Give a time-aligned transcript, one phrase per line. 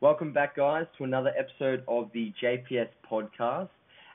[0.00, 3.68] Welcome back, guys, to another episode of the JPS podcast.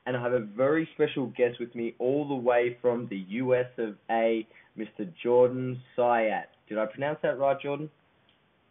[0.06, 3.66] And I have a very special guest with me all the way from the US
[3.78, 4.48] of A,
[4.80, 5.12] Mr.
[5.22, 6.46] Jordan Syatt.
[6.70, 7.90] Did I pronounce that right, Jordan?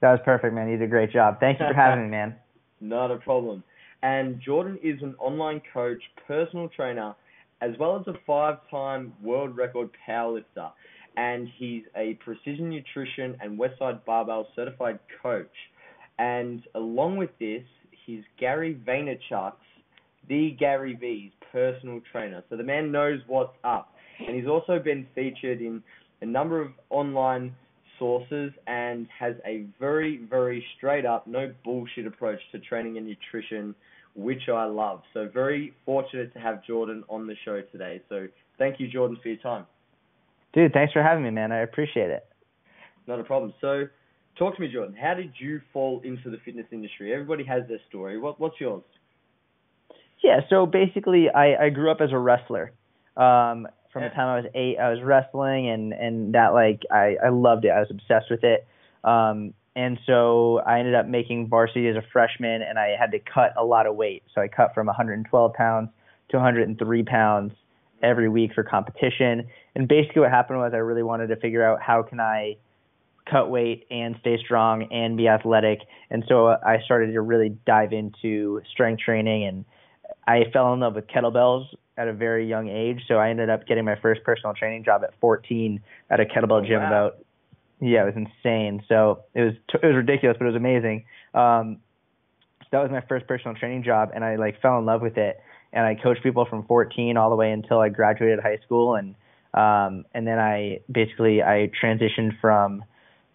[0.01, 0.71] That was perfect, man.
[0.71, 1.39] You did a great job.
[1.39, 2.35] Thank you for having me, man.
[2.81, 3.63] Not a problem.
[4.03, 7.15] And Jordan is an online coach, personal trainer,
[7.61, 10.71] as well as a five time world record powerlifter.
[11.19, 15.53] And he's a precision nutrition and Westside Barbell certified coach.
[16.23, 17.65] And along with this,
[18.07, 19.57] he's Gary Vaynerchuk's,
[20.29, 22.45] the Gary V's personal trainer.
[22.49, 23.93] So the man knows what's up.
[24.25, 25.83] And he's also been featured in
[26.21, 27.57] a number of online
[27.99, 33.75] sources and has a very, very straight up, no bullshit approach to training and nutrition,
[34.15, 35.03] which I love.
[35.15, 38.01] So very fortunate to have Jordan on the show today.
[38.09, 39.67] So thank you, Jordan, for your time.
[40.53, 41.51] Dude, thanks for having me, man.
[41.51, 42.25] I appreciate it.
[43.09, 43.53] Not a problem.
[43.61, 43.87] So
[44.39, 44.95] talk to me, Jordan.
[44.95, 47.13] How did you fall into the fitness industry?
[47.13, 48.19] Everybody has their story.
[48.19, 48.83] What, what's yours?
[50.23, 52.73] Yeah, so basically, I, I grew up as a wrestler.
[53.17, 57.17] Um, from the time I was eight, I was wrestling, and and that like I
[57.23, 57.69] I loved it.
[57.69, 58.67] I was obsessed with it.
[59.05, 63.19] Um, and so I ended up making varsity as a freshman, and I had to
[63.19, 64.23] cut a lot of weight.
[64.35, 65.91] So I cut from 112 pounds
[66.31, 67.53] to 103 pounds
[68.03, 69.49] every week for competition.
[69.75, 72.57] And basically, what happened was I really wanted to figure out how can I
[73.31, 75.81] cut weight and stay strong and be athletic.
[76.11, 79.65] And so I started to really dive into strength training and
[80.27, 83.01] I fell in love with kettlebells at a very young age.
[83.09, 86.67] So I ended up getting my first personal training job at 14 at a kettlebell
[86.67, 86.81] gym.
[86.81, 86.87] Wow.
[86.87, 87.25] About
[87.81, 88.83] yeah, it was insane.
[88.89, 91.05] So it was it was ridiculous, but it was amazing.
[91.35, 91.79] Um,
[92.61, 95.19] so that was my first personal training job, and I like fell in love with
[95.19, 95.41] it.
[95.73, 99.15] And I coached people from 14 all the way until I graduated high school, and
[99.55, 102.85] um, and then I basically I transitioned from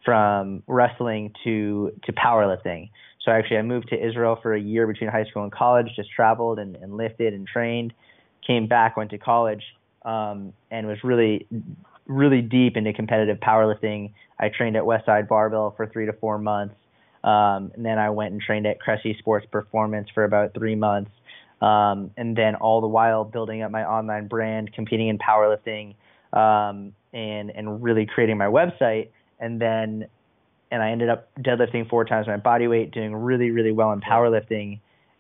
[0.07, 2.89] from wrestling to to powerlifting.
[3.25, 6.09] So actually, I moved to Israel for a year between high school and college, just
[6.09, 7.91] traveled and, and lifted and trained.
[8.45, 9.63] Came back, went to college,
[10.05, 11.45] um, and was really,
[12.05, 14.13] really deep into competitive powerlifting.
[14.39, 16.75] I trained at Westside Barbell for three to four months,
[17.25, 21.11] um, and then I went and trained at Cressy Sports Performance for about three months,
[21.61, 25.95] um, and then all the while building up my online brand, competing in powerlifting,
[26.31, 29.09] um, and and really creating my website.
[29.39, 30.07] And then
[30.71, 34.01] and I ended up deadlifting four times my body weight, doing really, really well in
[34.01, 34.79] powerlifting,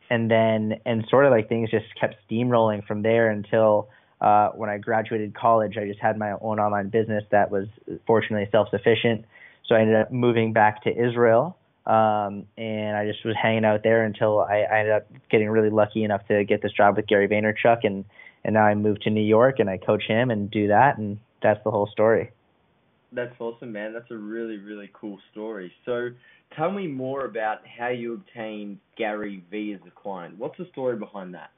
[0.09, 3.89] and then and sort of like things just kept steamrolling from there until
[4.19, 7.67] uh, when I graduated college, I just had my own online business that was
[8.05, 9.25] fortunately self-sufficient.
[9.67, 13.83] So I ended up moving back to Israel, um, and I just was hanging out
[13.83, 17.07] there until I, I ended up getting really lucky enough to get this job with
[17.07, 18.05] Gary Vaynerchuk, and
[18.43, 21.19] and now I moved to New York and I coach him and do that, and
[21.41, 22.31] that's the whole story.
[23.11, 23.93] That's awesome, man.
[23.93, 25.71] That's a really, really cool story.
[25.85, 26.09] So,
[26.55, 30.37] tell me more about how you obtained Gary V as a client.
[30.37, 31.51] What's the story behind that?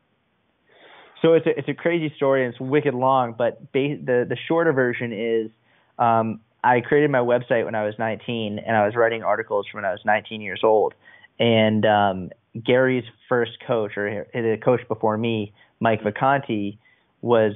[1.21, 4.37] So it's a it's a crazy story and it's wicked long, but ba- the the
[4.47, 5.51] shorter version is
[5.97, 9.79] um, I created my website when I was 19 and I was writing articles from
[9.79, 10.93] when I was 19 years old.
[11.39, 12.29] And um,
[12.65, 16.77] Gary's first coach or the coach before me, Mike Vacanti,
[17.21, 17.53] was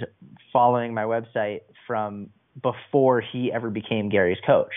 [0.51, 2.29] following my website from
[2.61, 4.73] before he ever became Gary's coach.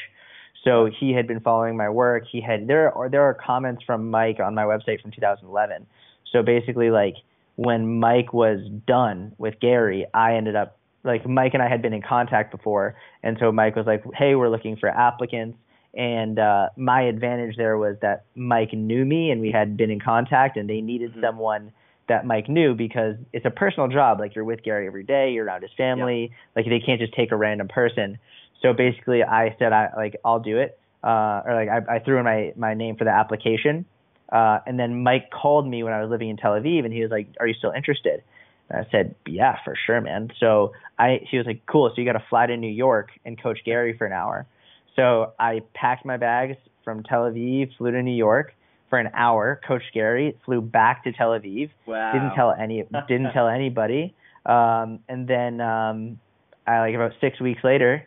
[0.64, 2.24] So he had been following my work.
[2.30, 5.86] He had there are there are comments from Mike on my website from 2011.
[6.32, 7.14] So basically, like
[7.54, 11.92] when Mike was done with Gary, I ended up like Mike and I had been
[11.92, 15.56] in contact before, and so Mike was like, "Hey, we're looking for applicants."
[15.94, 20.00] And uh, my advantage there was that Mike knew me, and we had been in
[20.00, 21.20] contact, and they needed Mhm.
[21.22, 21.72] someone
[22.08, 24.20] that Mike knew because it's a personal job.
[24.20, 26.30] Like you're with Gary every day, you're around his family.
[26.54, 28.18] Like they can't just take a random person.
[28.62, 32.18] So basically, I said I like I'll do it, uh, or like I, I threw
[32.18, 33.84] in my my name for the application,
[34.30, 37.02] uh, and then Mike called me when I was living in Tel Aviv, and he
[37.02, 38.22] was like, "Are you still interested?"
[38.70, 42.06] And I said, "Yeah, for sure, man." So I he was like, "Cool, so you
[42.06, 44.46] got to fly to New York and coach Gary for an hour."
[44.94, 48.54] So I packed my bags from Tel Aviv, flew to New York
[48.90, 52.12] for an hour, Coach Gary, flew back to Tel Aviv, Wow.
[52.12, 54.14] didn't tell any didn't tell anybody
[54.46, 56.20] um and then um
[56.68, 58.06] i like about six weeks later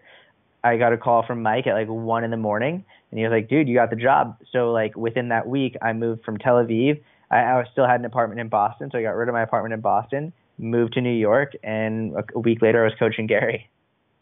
[0.63, 3.31] i got a call from mike at like one in the morning and he was
[3.31, 6.55] like dude you got the job so like within that week i moved from tel
[6.55, 9.41] aviv i, I still had an apartment in boston so i got rid of my
[9.41, 13.27] apartment in boston moved to new york and a, a week later i was coaching
[13.27, 13.69] gary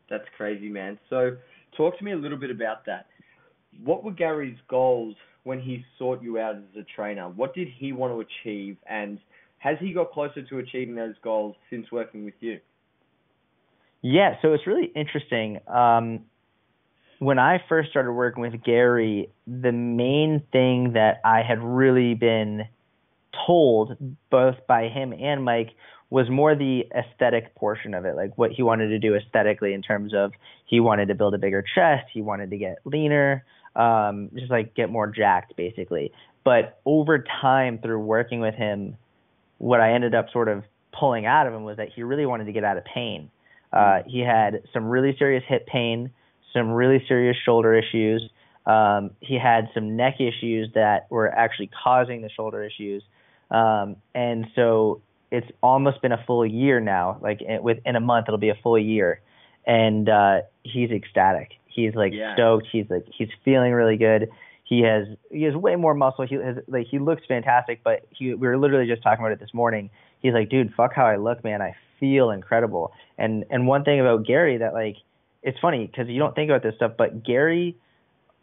[0.10, 0.98] That's crazy, man.
[1.12, 1.38] So,
[1.76, 3.06] talk to me a little bit about that.
[3.84, 5.16] What were Gary's goals
[5.48, 7.30] when he sought you out as a trainer?
[7.30, 9.18] What did he want to achieve, and
[9.60, 12.60] has he got closer to achieving those goals since working with you?
[14.02, 15.60] Yeah, so it's really interesting.
[15.66, 16.26] Um,
[17.20, 22.64] when I first started working with Gary, the main thing that I had really been
[23.48, 23.96] told
[24.30, 25.70] both by him and Mike
[26.10, 29.82] was more the aesthetic portion of it, like what he wanted to do aesthetically in
[29.82, 30.32] terms of
[30.66, 33.46] he wanted to build a bigger chest, he wanted to get leaner,
[33.78, 36.12] um, just like get more jacked basically.
[36.44, 38.98] But over time through working with him,
[39.60, 40.64] what I ended up sort of
[40.98, 43.30] pulling out of him was that he really wanted to get out of pain.
[43.72, 46.10] Uh, he had some really serious hip pain,
[46.54, 48.30] some really serious shoulder issues.
[48.66, 53.04] Um, he had some neck issues that were actually causing the shoulder issues.
[53.52, 55.02] Um, and so
[55.32, 57.18] it's almost been a full year now.
[57.22, 59.22] Like within a month, it'll be a full year,
[59.66, 61.52] and uh, he's ecstatic.
[61.78, 62.34] He's like yeah.
[62.34, 62.68] stoked.
[62.72, 64.30] He's like he's feeling really good.
[64.64, 66.26] He has he has way more muscle.
[66.26, 67.82] He has like he looks fantastic.
[67.84, 69.92] But he we were literally just talking about it this morning.
[70.20, 71.62] He's like, dude, fuck how I look, man.
[71.62, 72.94] I feel incredible.
[73.20, 74.96] And and one thing about Gary that like
[75.44, 77.78] it's funny because you don't think about this stuff, but Gary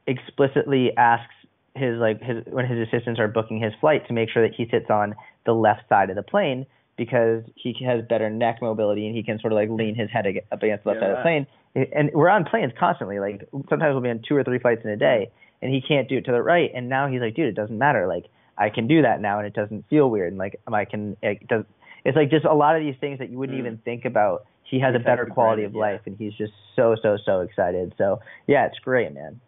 [0.06, 1.34] explicitly asks
[1.74, 4.68] his like his when his assistants are booking his flight to make sure that he
[4.70, 6.66] sits on the left side of the plane
[6.96, 10.26] because he has better neck mobility and he can sort of like lean his head
[10.52, 11.08] up against the left yeah.
[11.08, 11.46] side of the plane.
[11.92, 13.18] And we're on planes constantly.
[13.18, 15.30] Like sometimes we'll be on two or three flights in a day,
[15.60, 16.70] and he can't do it to the right.
[16.74, 18.06] And now he's like, dude, it doesn't matter.
[18.06, 18.26] Like
[18.56, 20.28] I can do that now, and it doesn't feel weird.
[20.32, 21.64] And like I can, it does.
[22.04, 23.62] It's like just a lot of these things that you wouldn't mm.
[23.62, 24.46] even think about.
[24.62, 25.80] He has a better quality great, of yeah.
[25.80, 27.92] life, and he's just so so so excited.
[27.98, 29.40] So yeah, it's great, man.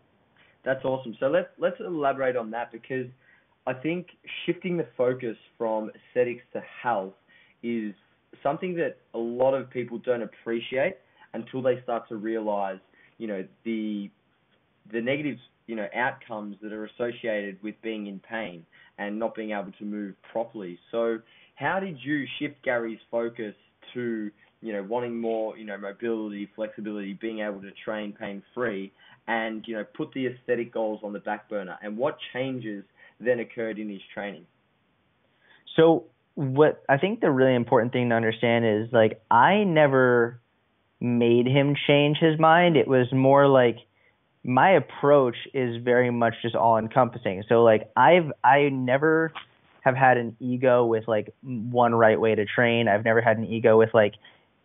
[0.64, 1.16] That's awesome.
[1.20, 3.06] So let's let's elaborate on that because
[3.66, 4.08] I think
[4.44, 7.14] shifting the focus from aesthetics to health
[7.66, 7.94] is
[8.42, 10.96] something that a lot of people don't appreciate
[11.34, 12.78] until they start to realize,
[13.18, 14.10] you know, the
[14.92, 15.36] the negative,
[15.66, 18.64] you know, outcomes that are associated with being in pain
[18.98, 20.78] and not being able to move properly.
[20.92, 21.18] So,
[21.56, 23.54] how did you shift Gary's focus
[23.94, 24.30] to,
[24.60, 28.92] you know, wanting more, you know, mobility, flexibility, being able to train pain free,
[29.26, 31.76] and you know, put the aesthetic goals on the back burner?
[31.82, 32.84] And what changes
[33.18, 34.46] then occurred in his training?
[35.74, 36.04] So
[36.36, 40.40] what I think the really important thing to understand is like I never
[41.00, 42.76] made him change his mind.
[42.76, 43.78] It was more like
[44.44, 47.42] my approach is very much just all encompassing.
[47.48, 49.32] So like I've I never
[49.80, 52.86] have had an ego with like one right way to train.
[52.86, 54.14] I've never had an ego with like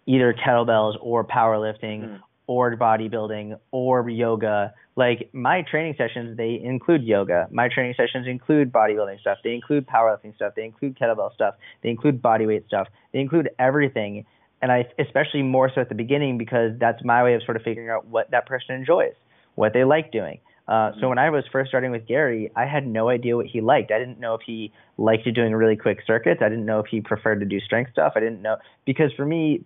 [0.06, 2.20] either kettlebells or powerlifting Mm.
[2.52, 4.74] Or bodybuilding or yoga.
[4.98, 7.48] Like my training sessions, they include yoga.
[7.50, 9.38] My training sessions include bodybuilding stuff.
[9.42, 10.54] They include powerlifting stuff.
[10.56, 11.56] They include kettlebell stuff.
[11.82, 12.90] They include bodyweight stuff.
[13.14, 14.26] They include everything.
[14.62, 17.64] And I especially more so at the beginning because that's my way of sort of
[17.64, 19.14] figuring out what that person enjoys,
[19.56, 20.40] what they like doing.
[20.68, 23.62] Uh, so when I was first starting with Gary, I had no idea what he
[23.62, 23.92] liked.
[23.92, 26.42] I didn't know if he liked doing really quick circuits.
[26.44, 28.14] I didn't know if he preferred to do strength stuff.
[28.16, 29.64] I didn't know because for me,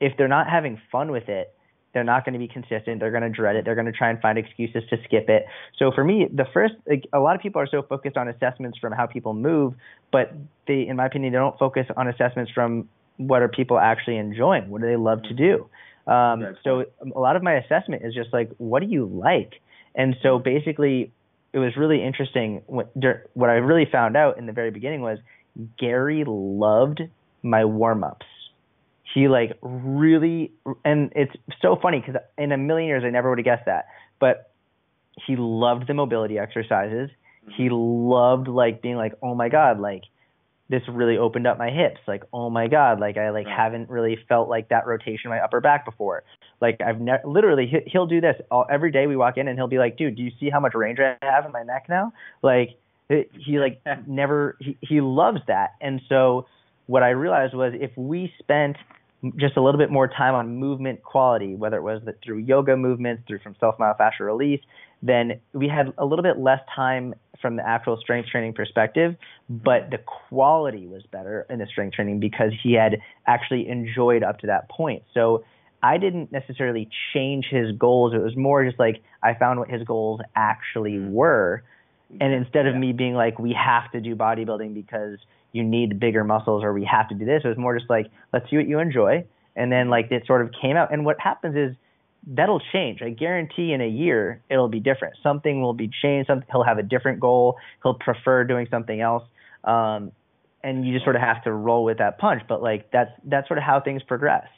[0.00, 1.52] if they're not having fun with it,
[1.98, 3.00] they're not going to be consistent.
[3.00, 3.64] They're going to dread it.
[3.64, 5.46] They're going to try and find excuses to skip it.
[5.80, 8.78] So for me, the first, like, a lot of people are so focused on assessments
[8.78, 9.74] from how people move,
[10.12, 10.32] but
[10.68, 14.70] they, in my opinion, they don't focus on assessments from what are people actually enjoying?
[14.70, 15.68] What do they love to do?
[16.06, 16.84] Um, so
[17.14, 19.54] a lot of my assessment is just like, what do you like?
[19.96, 21.10] And so basically,
[21.52, 22.62] it was really interesting.
[22.66, 22.92] What,
[23.34, 25.18] what I really found out in the very beginning was
[25.76, 27.02] Gary loved
[27.42, 28.26] my warm ups.
[29.18, 30.52] He like really,
[30.84, 33.86] and it's so funny because in a million years I never would have guessed that.
[34.20, 34.52] But
[35.26, 37.10] he loved the mobility exercises.
[37.10, 37.50] Mm-hmm.
[37.56, 40.04] He loved like being like, oh my god, like
[40.68, 41.98] this really opened up my hips.
[42.06, 43.56] Like, oh my god, like I like Right.
[43.56, 46.22] haven't really felt like that rotation in my upper back before.
[46.60, 49.08] Like I've never literally he, he'll do this all, every day.
[49.08, 51.16] We walk in and he'll be like, dude, do you see how much range I
[51.22, 52.12] have in my neck now?
[52.40, 55.74] Like it, he like never he, he loves that.
[55.80, 56.46] And so
[56.86, 58.76] what I realized was if we spent
[59.36, 62.76] just a little bit more time on movement quality, whether it was that through yoga
[62.76, 64.60] movements, through from self myofascial release,
[65.02, 69.16] then we had a little bit less time from the actual strength training perspective,
[69.48, 69.98] but the
[70.28, 74.68] quality was better in the strength training because he had actually enjoyed up to that
[74.68, 75.02] point.
[75.14, 75.44] So
[75.82, 78.12] I didn't necessarily change his goals.
[78.14, 81.12] It was more just like I found what his goals actually mm-hmm.
[81.12, 81.62] were.
[82.20, 82.80] And instead of Yeah.
[82.80, 85.18] me being like, we have to do bodybuilding because
[85.52, 88.10] you need bigger muscles or we have to do this, it was more just like,
[88.32, 89.24] let's see what you enjoy.
[89.56, 90.92] And then like it sort of came out.
[90.92, 91.76] And what happens is
[92.26, 93.00] that'll change.
[93.02, 95.14] I guarantee in a year it'll be different.
[95.22, 96.28] Something will be changed.
[96.28, 97.56] Something, he'll have a different goal.
[97.82, 99.24] He'll prefer doing something else.
[99.64, 100.12] Um,
[100.62, 102.42] and you just sort of have to roll with that punch.
[102.48, 104.48] But like that's that's sort of how things progress.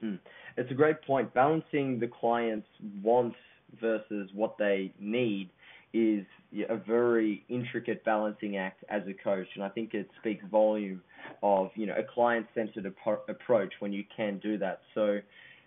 [0.00, 0.16] Hmm.
[0.56, 1.34] It's a great point.
[1.34, 2.66] Balancing the client's
[3.02, 3.36] wants
[3.80, 5.50] versus what they need
[5.92, 6.24] is
[6.68, 11.02] a very intricate balancing act as a coach, and I think it speaks volume
[11.42, 14.80] of you know a client-centered appro- approach when you can do that.
[14.94, 15.18] So,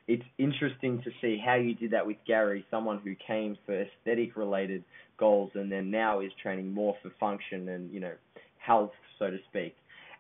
[0.08, 4.36] it's interesting to see how you did that with Gary, someone who came for aesthetic
[4.36, 4.84] related
[5.18, 8.14] goals and then now is training more for function and you know
[8.58, 9.76] health, so to speak.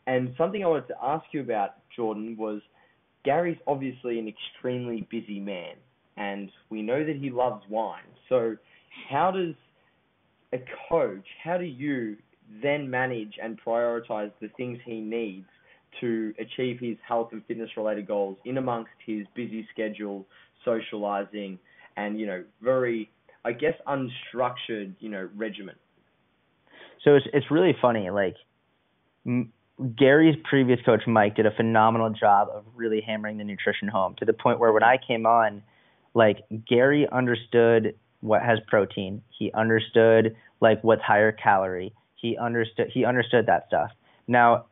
[0.07, 2.61] And something I wanted to ask you about, Jordan, was
[3.23, 5.75] Gary's obviously an extremely busy man,
[6.17, 8.03] and we know that he loves wine.
[8.27, 8.57] So,
[9.09, 9.55] how does
[10.53, 10.57] a
[10.89, 12.17] coach, how do you
[12.61, 15.45] then manage and prioritize the things he needs
[16.01, 20.25] to achieve his health and fitness related goals in amongst his busy schedule,
[20.65, 21.59] socializing,
[21.97, 23.09] and you know, very,
[23.45, 25.75] I guess, unstructured, you know, regimen?
[27.03, 28.35] So it's it's really funny, like.
[29.95, 34.25] Gary's previous coach Mike did a phenomenal job of really hammering the nutrition home to
[34.25, 35.63] the point where when I came on,
[36.13, 39.21] like Gary understood what has protein.
[39.29, 41.93] He understood like what's higher calorie.
[42.15, 43.91] He understood he understood that stuff.
[44.27, 44.65] Now,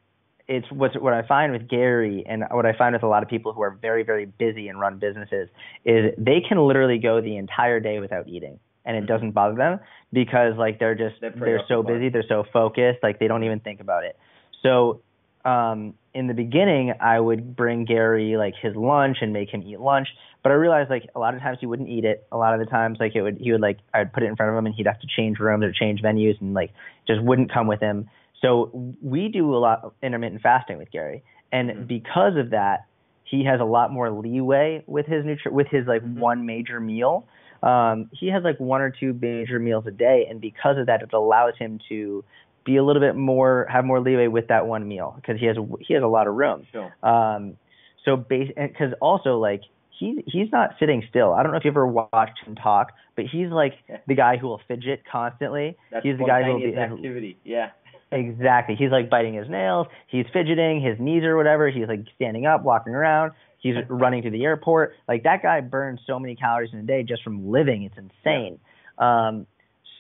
[0.48, 3.30] it's what's what I find with Gary and what I find with a lot of
[3.30, 5.50] people who are very very busy and run businesses
[5.86, 9.08] is they can literally go the entire day without eating and it mm-hmm.
[9.08, 9.80] doesn't bother them
[10.14, 13.60] because like they're just they're, they're so busy, they're so focused, like they don't even
[13.60, 14.18] think about it.
[14.64, 15.02] So
[15.48, 19.80] um, in the beginning, I would bring Gary like his lunch and make him eat
[19.80, 20.10] lunch.
[20.44, 22.28] But I realized like a lot of times he wouldn't eat it.
[22.32, 24.36] A lot of the times like it would he would like I'd put it in
[24.36, 26.74] front of him and he'd have to change rooms or change venues and like
[27.08, 28.10] just wouldn't come with him.
[28.42, 31.84] So we do a lot of intermittent fasting with Gary, and mm-hmm.
[31.86, 32.86] because of that,
[33.24, 36.20] he has a lot more leeway with his nutri- with his like mm-hmm.
[36.20, 37.26] one major meal.
[37.64, 41.02] Um, he has like one or two major meals a day, and because of that,
[41.02, 42.24] it allows him to
[42.68, 45.56] be a little bit more have more leeway with that one meal because he has
[45.80, 46.68] he has a lot of room.
[46.72, 46.94] Sure.
[47.02, 47.58] Um,
[48.06, 49.62] so because also like
[49.98, 51.34] he he's not sitting still.
[51.34, 53.74] I don't know if you ever watched him talk, but he's like
[54.08, 55.78] the guy who will fidget constantly.
[55.92, 57.38] That's he's the guy who will be activity.
[57.44, 57.72] Yeah.
[58.12, 58.76] exactly.
[58.76, 59.88] He's like biting his nails.
[60.08, 60.82] He's fidgeting.
[60.82, 61.70] His knees or whatever.
[61.70, 63.32] He's like standing up, walking around.
[63.60, 64.94] He's running to the airport.
[65.08, 67.84] Like that guy burns so many calories in a day just from living.
[67.84, 68.60] It's insane.
[69.00, 69.28] Yeah.
[69.28, 69.48] Um,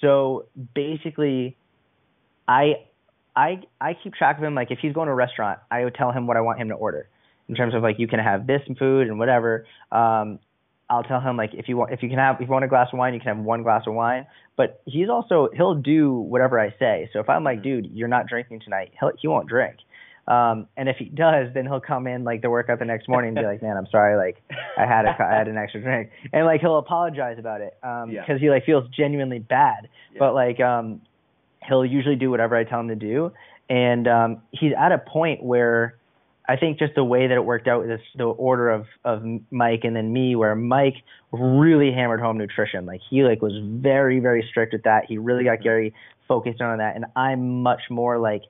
[0.02, 0.46] so
[0.76, 1.58] basically,
[2.48, 2.86] I
[3.36, 4.56] I I keep track of him.
[4.56, 6.70] Like if he's going to a restaurant, I would tell him what I want him
[6.70, 7.10] to order
[7.50, 9.66] in terms of like you can have this food and whatever.
[9.92, 10.40] Um,
[10.90, 12.68] I'll tell him like if you want if you can have if you want a
[12.68, 14.26] glass of wine, you can have one glass of wine.
[14.56, 17.10] But he's also he'll do whatever I say.
[17.14, 19.78] So if I'm like, dude, you're not drinking tonight, he'll he won't drink.
[20.28, 23.30] Um, and if he does, then he'll come in like the workout the next morning
[23.30, 24.44] and be like, man, I'm sorry, like
[24.78, 28.10] I had a I had an extra drink, and like he'll apologize about it um,
[28.10, 28.38] because yeah.
[28.38, 29.88] he like feels genuinely bad.
[30.14, 30.20] Yeah.
[30.20, 31.02] But like um,
[31.68, 33.32] he'll usually do whatever I tell him to do,
[33.70, 35.98] and um, he's at a point where
[36.50, 39.82] I think just the way that it worked out with the order of of Mike
[39.84, 40.96] and then me, where Mike
[41.32, 45.06] really hammered home nutrition, like he like was very very strict with that.
[45.08, 45.64] He really got mm-hmm.
[45.64, 45.94] Gary
[46.28, 48.44] focused on that, and I'm much more like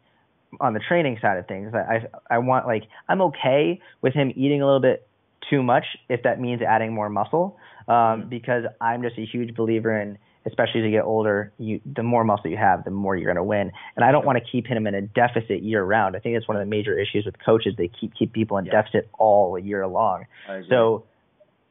[0.59, 1.73] on the training side of things.
[1.73, 5.07] I I, I want like I'm okay with him eating a little bit
[5.49, 7.57] too much if that means adding more muscle,
[7.87, 8.29] um, mm-hmm.
[8.29, 12.23] because I'm just a huge believer in especially as you get older, you the more
[12.23, 13.71] muscle you have, the more you're going to win.
[13.95, 16.15] And I don't want to keep him in a deficit year round.
[16.15, 17.75] I think that's one of the major issues with coaches.
[17.77, 18.71] They keep keep people in yeah.
[18.71, 20.25] deficit all year long.
[20.69, 21.03] So,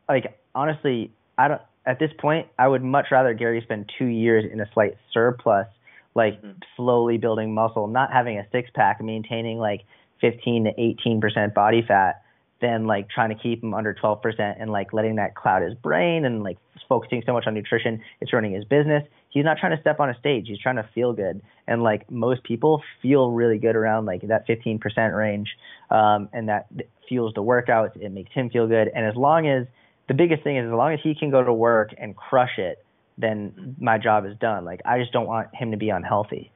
[0.08, 1.62] like honestly, I don't.
[1.86, 5.68] At this point, I would much rather Gary spend two years in a slight surplus,
[6.14, 6.58] like mm-hmm.
[6.76, 9.82] slowly building muscle, not having a six pack, maintaining like
[10.20, 12.22] 15 to 18 percent body fat
[12.60, 16.24] than like trying to keep him under 12% and like letting that cloud his brain
[16.24, 16.58] and like
[16.88, 19.02] focusing so much on nutrition it's ruining his business.
[19.28, 20.46] He's not trying to step on a stage.
[20.48, 21.42] He's trying to feel good.
[21.66, 25.48] And like most people feel really good around like that 15% range
[25.90, 26.68] um, and that
[27.08, 27.96] fuels the workouts.
[27.96, 28.88] It makes him feel good.
[28.94, 29.66] And as long as
[30.08, 32.82] the biggest thing is as long as he can go to work and crush it
[33.18, 34.64] then my job is done.
[34.64, 36.50] Like i just don't want him to be unhealthy.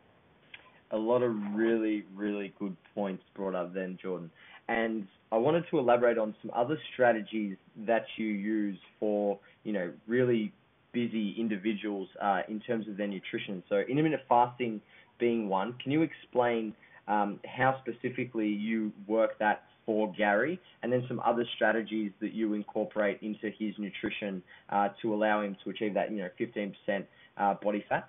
[0.91, 4.31] A lot of really really good points brought up then jordan
[4.71, 9.93] and I wanted to elaborate on some other strategies that you use for, you know,
[10.07, 10.53] really
[10.93, 13.65] busy individuals uh, in terms of their nutrition.
[13.69, 14.81] So intermittent fasting
[15.19, 15.75] being one.
[15.83, 16.73] Can you explain
[17.09, 22.55] um, how specifically you work that for Gary, and then some other strategies that you
[22.55, 27.05] incorporate into his nutrition uh, to allow him to achieve that, you know, 15%
[27.39, 28.09] uh, body fat?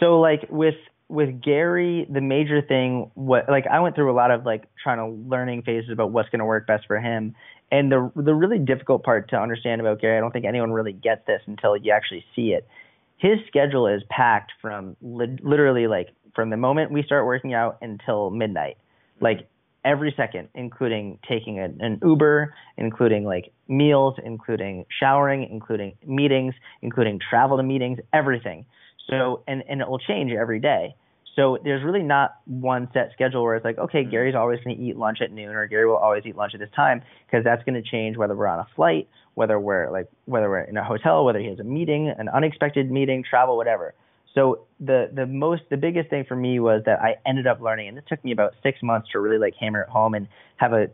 [0.00, 0.74] So, like with
[1.08, 4.98] with Gary, the major thing, what like I went through a lot of like trying
[4.98, 7.34] to learning phases about what's going to work best for him,
[7.72, 10.92] and the the really difficult part to understand about Gary, I don't think anyone really
[10.92, 12.68] gets this until you actually see it.
[13.16, 17.78] His schedule is packed from li- literally like from the moment we start working out
[17.80, 18.76] until midnight,
[19.20, 19.48] like
[19.84, 27.18] every second, including taking an, an Uber, including like meals, including showering, including meetings, including
[27.30, 28.66] travel to meetings, everything.
[29.08, 30.94] So and and it will change every day.
[31.36, 34.10] So there's really not one set schedule where it's like, okay, Mm.
[34.10, 36.58] Gary's always going to eat lunch at noon, or Gary will always eat lunch at
[36.58, 40.08] this time, because that's going to change whether we're on a flight, whether we're like
[40.24, 43.94] whether we're in a hotel, whether he has a meeting, an unexpected meeting, travel, whatever.
[44.34, 47.88] So the the most the biggest thing for me was that I ended up learning,
[47.88, 50.72] and this took me about six months to really like hammer it home and have
[50.72, 50.88] a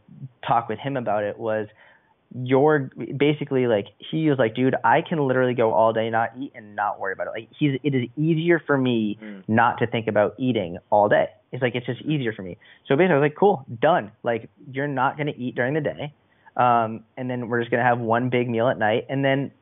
[0.47, 1.39] talk with him about it.
[1.39, 1.69] Was
[2.43, 6.53] you're basically like he was like, dude, I can literally go all day not eat
[6.55, 7.31] and not worry about it.
[7.31, 9.45] Like he's it is easier for me Mm.
[9.47, 11.29] not to think about eating all day.
[11.53, 12.57] It's like it's just easier for me.
[12.89, 14.11] So basically, I was like, cool, done.
[14.25, 16.13] Like you're not gonna eat during the day,
[16.57, 19.53] um, and then we're just gonna have one big meal at night, and then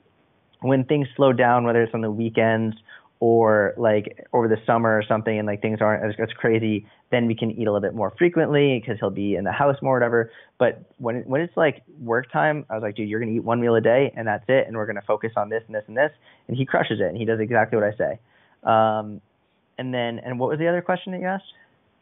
[0.60, 2.76] when things slow down, whether it's on the weekends
[3.20, 7.26] or like over the summer or something, and like things aren't as, as crazy, then
[7.26, 9.94] we can eat a little bit more frequently because he'll be in the house more,
[9.94, 10.32] whatever.
[10.58, 13.60] But when when it's like work time, I was like, dude, you're gonna eat one
[13.60, 15.96] meal a day, and that's it, and we're gonna focus on this and this and
[15.96, 16.10] this,
[16.48, 18.18] and he crushes it, and he does exactly what I say.
[18.64, 19.20] Um,
[19.78, 21.52] and then, and what was the other question that you asked?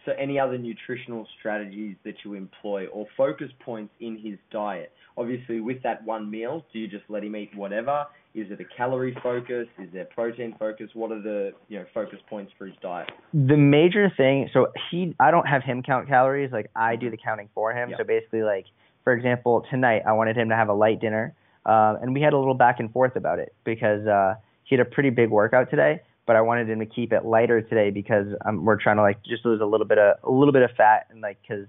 [0.07, 4.93] So any other nutritional strategies that you employ or focus points in his diet?
[5.17, 8.07] Obviously, with that one meal, do you just let him eat whatever?
[8.35, 9.67] Is it a calorie focus?
[9.79, 10.89] Is there protein focus?
[10.95, 13.11] What are the you know focus points for his diet?
[13.33, 17.17] the major thing so he i don't have him count calories like i do the
[17.17, 17.97] counting for him Yeah.
[17.99, 18.67] so basically like
[19.05, 21.33] for example tonight i wanted him to have a light dinner
[21.65, 24.85] um and we had a little back and forth about it because uh he had
[24.85, 28.27] a pretty big workout today but i wanted him to keep it lighter today because
[28.47, 30.71] um, we're trying to like just lose a little bit of a little bit of
[30.77, 31.67] fat and like because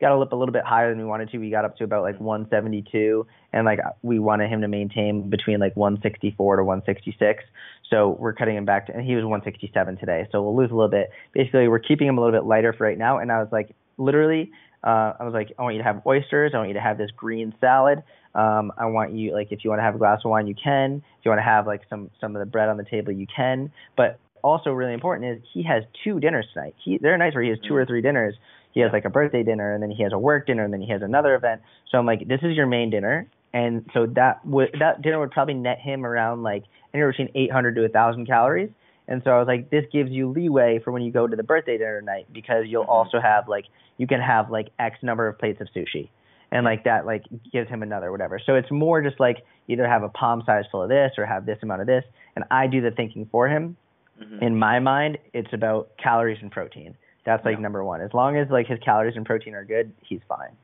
[0.00, 2.02] got up a little bit higher than we wanted to we got up to about
[2.02, 7.44] like 172 and like we wanted him to maintain between like 164 to 166
[7.90, 10.26] so we're cutting him back to, and he was 167 today.
[10.30, 11.10] So we'll lose a little bit.
[11.34, 13.18] Basically, we're keeping him a little bit lighter for right now.
[13.18, 14.52] And I was like, literally,
[14.84, 16.52] uh, I was like, I want you to have oysters.
[16.54, 18.02] I want you to have this green salad.
[18.34, 20.54] Um, I want you, like, if you want to have a glass of wine, you
[20.54, 21.02] can.
[21.18, 23.26] If you want to have like some some of the bread on the table, you
[23.34, 23.72] can.
[23.96, 26.74] But also really important is he has two dinners tonight.
[26.82, 28.36] He there are nights where he has two or three dinners.
[28.72, 30.80] He has like a birthday dinner, and then he has a work dinner, and then
[30.80, 31.60] he has another event.
[31.90, 35.30] So I'm like, this is your main dinner, and so that would that dinner would
[35.32, 36.64] probably net him around like
[36.94, 38.70] anywhere between 800 to 1,000 calories.
[39.08, 41.42] And so I was like, this gives you leeway for when you go to the
[41.42, 42.88] birthday dinner night because you'll Mhm.
[42.90, 43.64] also have like
[43.96, 46.08] you can have like X number of plates of sushi,
[46.52, 48.38] and like that like gives him another whatever.
[48.38, 51.44] So it's more just like either have a palm size full of this or have
[51.44, 52.04] this amount of this,
[52.36, 53.76] and I do the thinking for him.
[54.22, 54.42] Mhm.
[54.42, 56.94] In my mind, it's about calories and protein.
[57.24, 57.62] That's like Yeah.
[57.62, 58.00] number one.
[58.00, 60.56] As long as like his calories and protein are good, he's fine.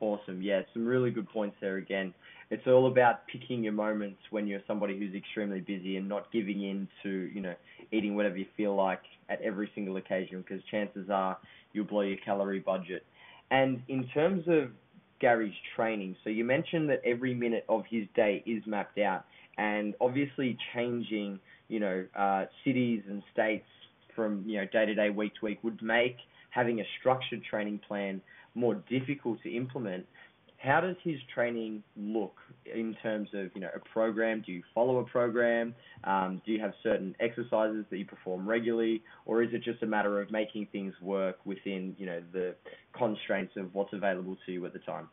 [0.00, 0.42] Awesome.
[0.42, 2.12] Yeah, some really good points there again.
[2.50, 6.62] It's all about picking your moments when you're somebody who's extremely busy and not giving
[6.62, 7.54] in to, you know,
[7.92, 11.38] eating whatever you feel like at every single occasion because chances are
[11.72, 13.06] you'll blow your calorie budget.
[13.50, 14.70] And in terms of
[15.20, 19.24] Gary's training, so you mentioned that every minute of his day is mapped out
[19.56, 23.66] and obviously changing, you know, uh, cities and states
[24.14, 26.16] from, you know, day to day, week to week would make
[26.50, 28.20] having a structured training plan
[28.54, 30.06] more difficult to implement.
[30.58, 32.36] How does his training look
[32.72, 34.44] in terms of you know a program?
[34.46, 35.74] Do you follow a program?
[36.04, 39.86] Um, do you have certain exercises that you perform regularly, or is it just a
[39.86, 42.54] matter of making things work within you know the
[42.96, 45.08] constraints of what's available to you at the time?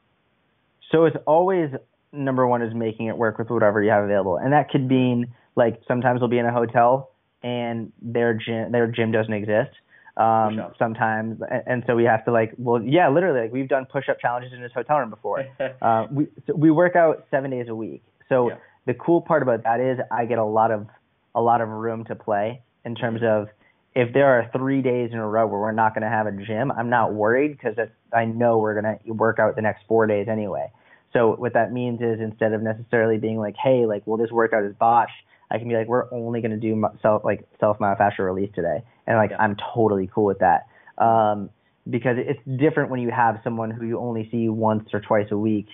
[0.91, 1.71] So it's always
[2.11, 5.33] number one is making it work with whatever you have available, and that could mean
[5.55, 7.09] like sometimes we'll be in a hotel
[7.43, 9.71] and their gym their gym doesn't exist.
[10.17, 13.85] Um, sometimes, and, and so we have to like, well, yeah, literally, like we've done
[13.85, 15.45] push-up challenges in his hotel room before.
[15.81, 18.03] uh, we so we work out seven days a week.
[18.27, 18.55] So Yeah.
[18.85, 20.87] the cool part about that is I get a lot of
[21.35, 23.47] a lot of room to play in terms of
[23.95, 26.31] if there are three days in a row where we're not going to have a
[26.31, 27.75] gym, I'm not worried because
[28.13, 30.71] I know we're going to work out the next four days anyway.
[31.13, 34.63] So what that means is instead of necessarily being like, hey, like, well, this workout
[34.63, 35.11] is botched,
[35.51, 38.83] I can be like, we're only going to do self like self myofascial release today,
[39.07, 39.37] and like Yeah.
[39.39, 40.67] I'm totally cool with that.
[40.97, 41.49] Um,
[41.89, 45.37] because it's different when you have someone who you only see once or twice a
[45.37, 45.67] week,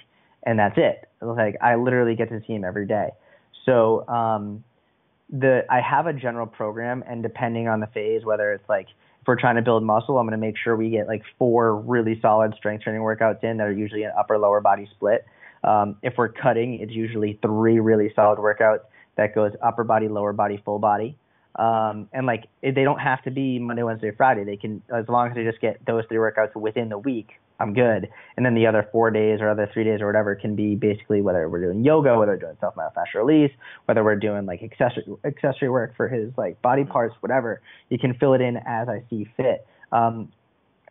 [0.43, 1.09] and that's it.
[1.21, 3.09] Like I literally get to see him every day.
[3.65, 4.63] So um,
[5.29, 9.27] the I have a general program, and depending on the phase, whether it's like if
[9.27, 12.19] we're trying to build muscle, I'm going to make sure we get like four really
[12.21, 15.25] solid strength training workouts in that are usually an upper lower body split.
[15.63, 18.81] Um, if we're cutting, it's usually three really solid workouts
[19.17, 21.17] that goes upper body, lower body, full body.
[21.57, 24.43] Um, and like it- they don't have to be Monday, Wednesday, Friday.
[24.43, 27.39] They can as long as they just get those three workouts within the week.
[27.59, 28.09] I'm good.
[28.35, 31.21] And then the other four days or other three days or whatever can be basically
[31.21, 33.51] whether we're doing yoga, whether we're doing self myofascial release,
[33.85, 37.61] whether we're doing like accessory accessory work for his like body parts, whatever.
[37.89, 39.65] You can fill it in as I see fit.
[39.93, 40.33] Um,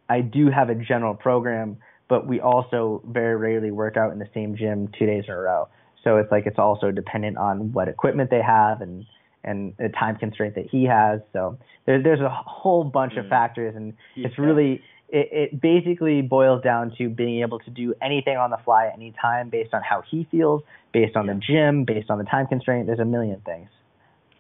[0.09, 1.77] I do have a general program,
[2.09, 5.39] but we also very rarely work out in the same gym two days in a
[5.39, 5.69] row.
[6.05, 9.07] So it's like it's also dependent on what equipment they have and
[9.43, 11.21] and the time constraint that he has.
[11.33, 13.21] So there's there's a whole bunch mm.
[13.25, 14.29] of factors, and yeah.
[14.29, 18.59] it's really it, it basically boils down to being able to do anything on the
[18.65, 20.63] fly at any time based on how he feels,
[20.93, 21.35] based on yeah.
[21.35, 22.87] the gym, based on the time constraint.
[22.87, 23.69] There's a million things.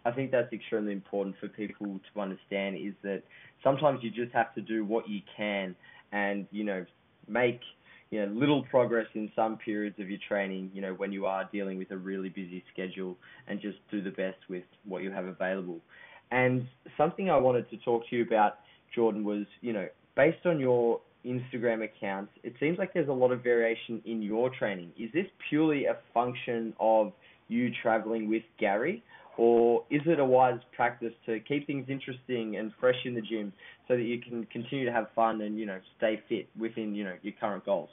[0.06, 3.22] I think that's extremely important for people to understand is that
[3.62, 5.74] sometimes you just have to do what you can
[6.12, 6.84] and you know
[7.26, 7.60] make
[8.10, 11.48] you know little progress in some periods of your training you know when you are
[11.52, 13.16] dealing with a really busy schedule
[13.48, 15.80] and just do the best with what you have available.
[16.30, 18.58] And something I wanted to talk to you about
[18.94, 23.32] Jordan was you know based on your Instagram accounts it seems like there's a lot
[23.32, 24.90] of variation in your training.
[24.98, 27.12] Is this purely a function of
[27.48, 29.02] you traveling with Gary
[29.36, 33.52] or is it a wise practice to keep things interesting and fresh in the gym
[33.88, 37.04] so that you can continue to have fun and you know stay fit within you
[37.04, 37.90] know your current goals?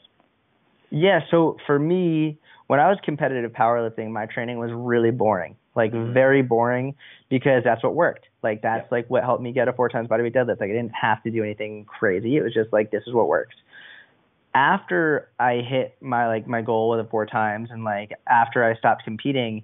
[0.91, 5.93] Yeah, so for me, when I was competitive powerlifting, my training was really boring, like
[5.93, 6.13] mm-hmm.
[6.13, 6.95] very boring,
[7.29, 8.25] because that's what worked.
[8.43, 10.59] Like that's like what helped me get a four times bodyweight deadlift.
[10.59, 12.35] Like I didn't have to do anything crazy.
[12.35, 13.55] It was just like this is what works.
[14.53, 18.75] After I hit my like my goal with the four times, and like after I
[18.75, 19.63] stopped competing,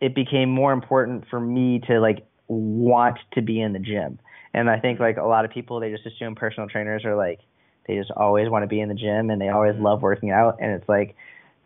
[0.00, 4.18] it became more important for me to like want to be in the gym.
[4.54, 7.40] And I think like a lot of people they just assume personal trainers are like
[7.86, 9.84] they just always want to be in the gym and they always mm-hmm.
[9.84, 11.14] love working out and it's like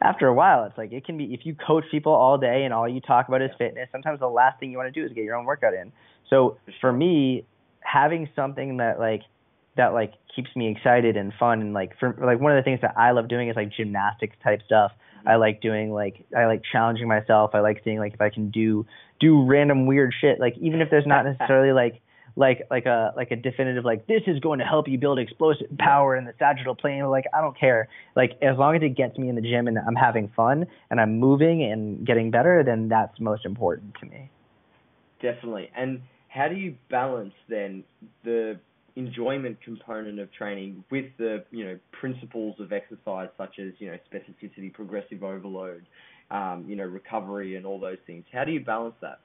[0.02, 2.72] after a while it's like it can be if you coach people all day and
[2.74, 5.12] all you talk about is fitness, sometimes the last thing you want to do is
[5.12, 5.92] get your own workout in.
[6.28, 7.44] So for me,
[7.80, 9.22] having something that like
[9.76, 12.80] that like keeps me excited and fun and like for like one of the things
[12.82, 14.92] that I love doing is like gymnastics type stuff.
[15.26, 17.50] I like doing like I like challenging myself.
[17.54, 18.86] I like seeing like if I can do
[19.20, 20.40] do random weird shit.
[20.40, 22.00] Like even if there's not necessarily like
[22.36, 25.66] like like a like a definitive like this is going to help you build explosive
[25.78, 27.04] power in the sagittal plane.
[27.06, 27.88] Like I don't care.
[28.16, 31.00] Like as long as it gets me in the gym and I'm having fun and
[31.00, 34.30] I'm moving and getting better, then that's most important to me.
[35.20, 35.70] Definitely.
[35.76, 37.84] And how do you balance then
[38.24, 38.58] the
[39.06, 43.98] enjoyment component of training with the you know principles of exercise such as you know
[44.12, 45.86] specificity, progressive overload,
[46.30, 48.24] um, you know recovery, and all those things.
[48.32, 49.20] How do you balance that?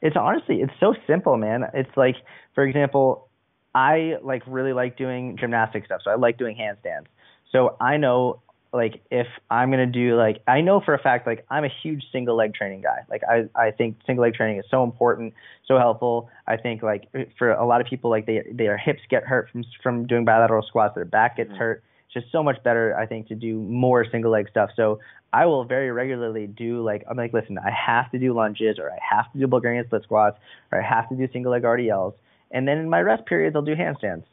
[0.00, 1.64] It's honestly it's so simple, man.
[1.74, 2.16] It's like
[2.54, 3.28] for example,
[3.74, 7.06] I like really like doing gymnastic stuff, so I like doing handstands.
[7.52, 8.40] So I know
[8.72, 12.04] like if I'm gonna do like I know for a fact like I'm a huge
[12.10, 13.04] single leg training guy.
[13.10, 15.34] Like I I think single leg training is so important,
[15.66, 16.30] so helpful.
[16.46, 17.08] I think like
[17.38, 20.62] for a lot of people like they their hips get hurt from from doing bilateral
[20.62, 21.58] squats, their back gets mm-hmm.
[21.58, 21.84] hurt.
[22.06, 24.70] It's just so much better I think to do more single leg stuff.
[24.74, 25.00] So
[25.34, 28.90] I will very regularly do like I'm like listen, I have to do lunges or
[28.90, 30.38] I have to do Bulgarian split squats
[30.70, 32.14] or I have to do single leg RDLs.
[32.50, 34.24] And then in my rest periods I'll do handstands.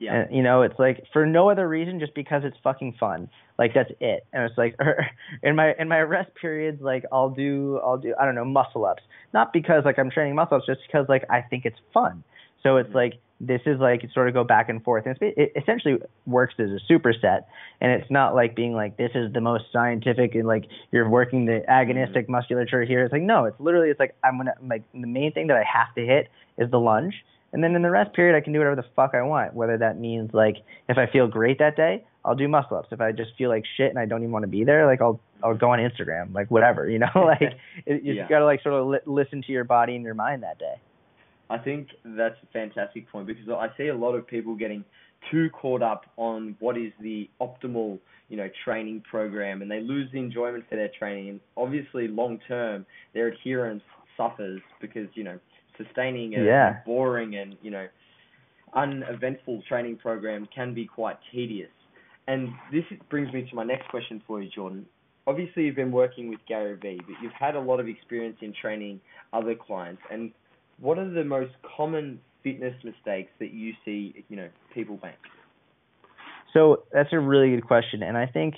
[0.00, 0.22] Yeah.
[0.22, 3.28] And, you know, it's like for no other reason, just because it's fucking fun.
[3.58, 4.26] Like that's it.
[4.32, 4.74] And it's like
[5.42, 8.86] in my in my rest periods, like I'll do I'll do I don't know muscle
[8.86, 9.02] ups,
[9.34, 12.24] not because like I'm training muscle ups, just because like I think it's fun.
[12.62, 12.96] So it's mm-hmm.
[12.96, 16.54] like this is like sort of go back and forth, and it's, it essentially works
[16.58, 17.44] as a superset.
[17.82, 21.44] And it's not like being like this is the most scientific and like you're working
[21.44, 22.32] the agonistic mm-hmm.
[22.32, 23.04] musculature here.
[23.04, 25.64] It's like no, it's literally it's like I'm gonna like the main thing that I
[25.64, 27.14] have to hit is the lunge
[27.52, 29.54] and then in the rest period, I can do whatever the fuck I want.
[29.54, 30.56] Whether that means like
[30.88, 32.88] if I feel great that day, I'll do muscle ups.
[32.92, 35.00] If I just feel like shit and I don't even want to be there, like
[35.00, 37.08] I'll I'll go on Instagram, like whatever, you know.
[37.14, 37.54] like
[37.86, 38.28] it, you yeah.
[38.28, 40.74] gotta like sort of li- listen to your body and your mind that day.
[41.48, 44.84] I think that's a fantastic point because I see a lot of people getting
[45.30, 50.08] too caught up on what is the optimal, you know, training program, and they lose
[50.12, 51.28] the enjoyment for their training.
[51.28, 53.82] And obviously, long term, their adherence
[54.16, 55.38] suffers because you know
[55.82, 56.78] sustaining a, yeah.
[56.84, 57.86] boring and you know
[58.74, 61.70] uneventful training program can be quite tedious.
[62.28, 64.86] And this brings me to my next question for you, Jordan.
[65.26, 68.52] Obviously, you've been working with Gary Vee, but you've had a lot of experience in
[68.60, 69.00] training
[69.32, 70.00] other clients.
[70.10, 70.30] And
[70.78, 75.14] what are the most common fitness mistakes that you see, you know, people make?
[76.52, 78.54] So that's a really good question, and I think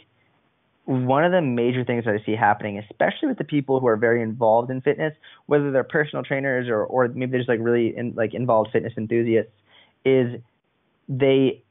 [0.84, 3.96] one of the major things that I see happening, especially with the people who are
[3.96, 5.14] very involved in fitness,
[5.46, 8.92] whether they're personal trainers or or maybe they're just like really in, like involved fitness
[8.96, 9.52] enthusiasts,
[10.04, 10.40] is
[11.08, 11.62] they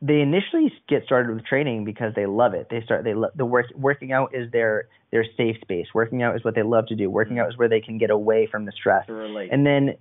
[0.00, 2.68] they initially get started with training because they love it.
[2.70, 5.86] They start they lo- the work working out is their their safe space.
[5.92, 7.10] Working out is what they love to do.
[7.10, 9.08] Working out is where they can get away from the stress.
[9.50, 9.96] And then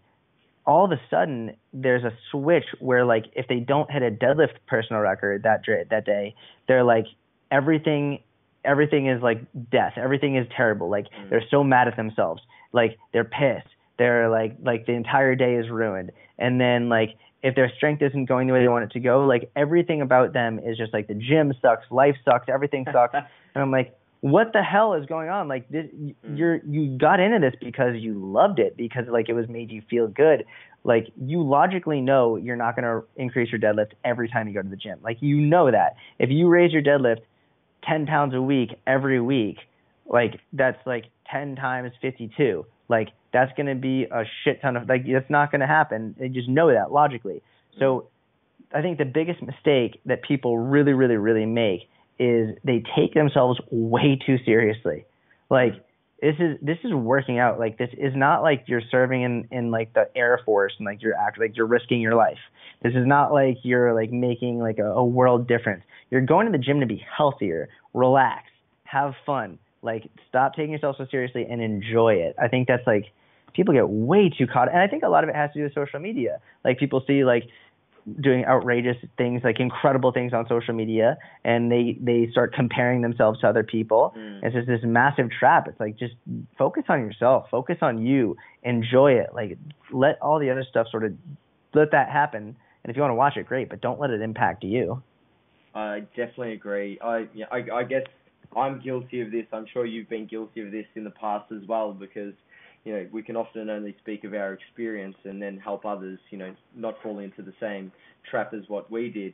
[0.66, 4.56] all of a sudden there's a switch where like if they don't hit a deadlift
[4.68, 6.36] personal record that that day,
[6.68, 7.06] they're like
[7.50, 8.20] everything
[8.65, 9.39] everything is like
[9.71, 9.93] death.
[9.97, 10.89] Everything is terrible.
[10.89, 11.30] Like mm.
[11.30, 12.41] they're so mad at themselves.
[12.71, 13.67] Like they're pissed.
[13.97, 16.12] They're like like the entire day is ruined.
[16.39, 19.26] And then like if their strength isn't going the way they want it to go,
[19.26, 23.13] like everything about them is just like the gym sucks, life sucks, everything sucks.
[23.13, 25.49] and I'm like, what the hell is going on?
[25.49, 26.15] Like this, Mm.
[26.38, 29.82] you're you got into this because you loved it because like it was made you
[29.89, 30.45] feel good.
[30.86, 34.62] Like you logically know you're not going to increase your deadlift every time you go
[34.62, 34.99] to the gym.
[35.04, 37.19] Like you know that if you raise your deadlift
[37.88, 39.58] 10 pounds a week every week,
[40.06, 42.65] like that's like 10 times 52.
[42.89, 46.15] Like that's going to be a shit ton of like that's not going to happen.
[46.19, 47.41] You just know that logically.
[47.80, 48.08] So
[48.74, 53.60] I think the biggest mistake that people really really really make is they take themselves
[53.72, 55.06] way too seriously.
[55.50, 55.74] Like
[56.24, 57.60] this is this is working out.
[57.60, 61.02] Like this is not like you're serving in in like the Air Force and like
[61.02, 62.38] you're act like you're risking your life.
[62.82, 65.84] This is not like you're like making like a, a world difference.
[66.10, 68.46] You're going to the gym to be healthier, relax,
[68.86, 69.60] have fun.
[69.82, 72.36] Like stop taking yourself so seriously and enjoy it.
[72.42, 73.12] I think that's like
[73.54, 75.64] people get way too caught and I think a lot of it has to do
[75.64, 76.40] with social media.
[76.64, 77.44] Like people see like
[78.20, 83.39] doing outrageous things like incredible things on social media and they they start comparing themselves
[83.42, 84.13] to other people.
[84.18, 84.44] Mm.
[84.44, 85.68] it's just this massive trap.
[85.68, 86.16] It's like just
[86.58, 87.48] focus on yourself.
[87.50, 88.36] Focus on you.
[88.63, 89.30] Enjoy it.
[89.34, 89.58] Like
[89.92, 91.13] let all the other stuff sort of
[91.74, 92.56] let that happen.
[92.84, 95.02] And if you want to watch it great but don't let it impact you.
[95.76, 97.00] I definitely agree.
[97.02, 98.04] I, yeah, I I guess
[98.56, 99.46] I'm guilty of this.
[99.52, 102.34] I'm sure you've been guilty of this in the past as well because
[102.84, 106.38] you know we can often only speak of our experience and then help others you
[106.38, 107.91] know not fall into the same
[108.30, 109.34] trap as what we did.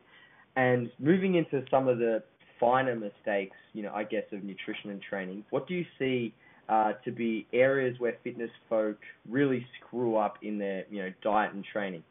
[0.55, 2.23] And moving into some of the
[2.59, 5.45] finer mistakes, you know, I guess of nutrition and training.
[5.51, 6.33] What do you see
[6.67, 8.97] uh, to be areas where fitness folk
[9.29, 12.03] really screw up in their you know diet and training?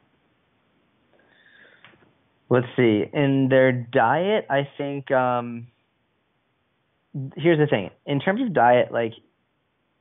[2.49, 5.67] let's see in their diet i think um
[7.35, 9.13] here's the thing in terms of diet like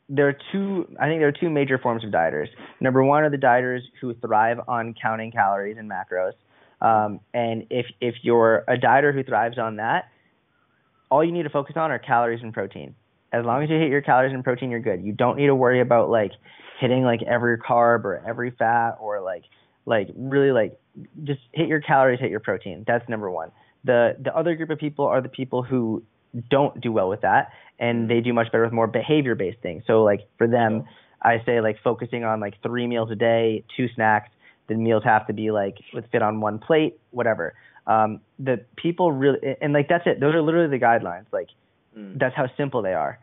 [0.08, 2.48] there are two i think there are two major forms of dieters
[2.80, 6.32] number one are the dieters who thrive on counting calories and macros
[6.80, 10.06] um and if if you're a dieter who thrives on that
[11.10, 12.94] all you need to focus on are calories and protein
[13.32, 15.54] as long as you hit your calories and protein you're good you don't need to
[15.54, 16.32] worry about like
[16.80, 19.44] hitting like every carb or every fat or like
[19.86, 20.78] like really like
[21.24, 22.84] just hit your calories, hit your protein.
[22.86, 23.50] That's number one.
[23.84, 26.02] The the other group of people are the people who
[26.50, 29.84] don't do well with that and they do much better with more behavior based things.
[29.86, 30.84] So like for them,
[31.22, 34.30] I say like focusing on like three meals a day, two snacks.
[34.68, 37.54] The meals have to be like would fit on one plate, whatever.
[37.86, 40.20] Um, the people really and like that's it.
[40.20, 41.26] Those are literally the guidelines.
[41.32, 41.48] Like
[41.96, 42.18] Mm.
[42.18, 43.18] that's how simple they are.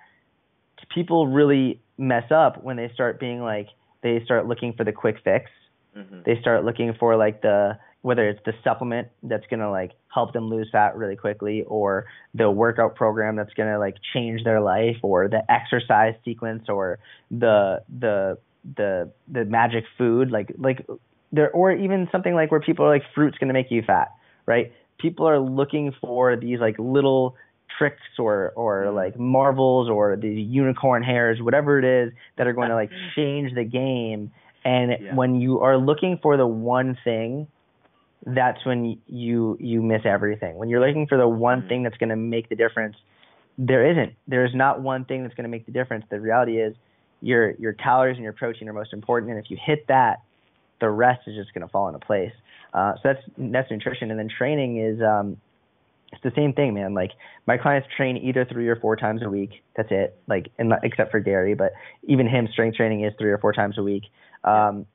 [0.89, 3.67] People really mess up when they start being like
[4.01, 5.49] they start looking for the quick fix
[5.95, 9.91] hmm they start looking for like the whether it's the supplement that's going to like
[10.13, 14.43] help them lose fat really quickly or the workout program that's going to like change
[14.43, 16.99] their life or the exercise sequence or
[17.31, 18.37] the the
[18.77, 20.85] the the magic food like like
[21.31, 24.09] there or even something like where people are like fruit's going to make you fat
[24.45, 27.35] right people are looking for these like little
[27.79, 28.95] tricks or or Mm.
[28.95, 33.53] like marvels or these unicorn hairs whatever it is that are going to like change
[33.55, 34.31] the game
[34.63, 35.15] and Yeah.
[35.15, 37.47] when you are looking for the one thing
[38.25, 40.55] that's when you you miss everything.
[40.57, 41.69] When you're looking for the one Mhm.
[41.69, 42.97] thing that's going to make the difference
[43.57, 44.13] there isn't.
[44.27, 46.05] There's not one thing that's going to make the difference.
[46.09, 46.75] The reality is
[47.21, 50.21] your your calories and your protein are most important and if you hit that
[50.81, 52.33] the rest is just going to fall into place.
[52.73, 54.11] Uh, so that's that's nutrition.
[54.11, 55.37] And then training is um
[56.11, 56.93] it's the same thing man.
[56.93, 57.11] Like
[57.47, 59.51] my clients train either three or four times a week.
[59.77, 60.17] That's it.
[60.27, 61.71] Like and except for gary but
[62.03, 64.03] even him strength training is three or four times a week.
[64.43, 64.85] Um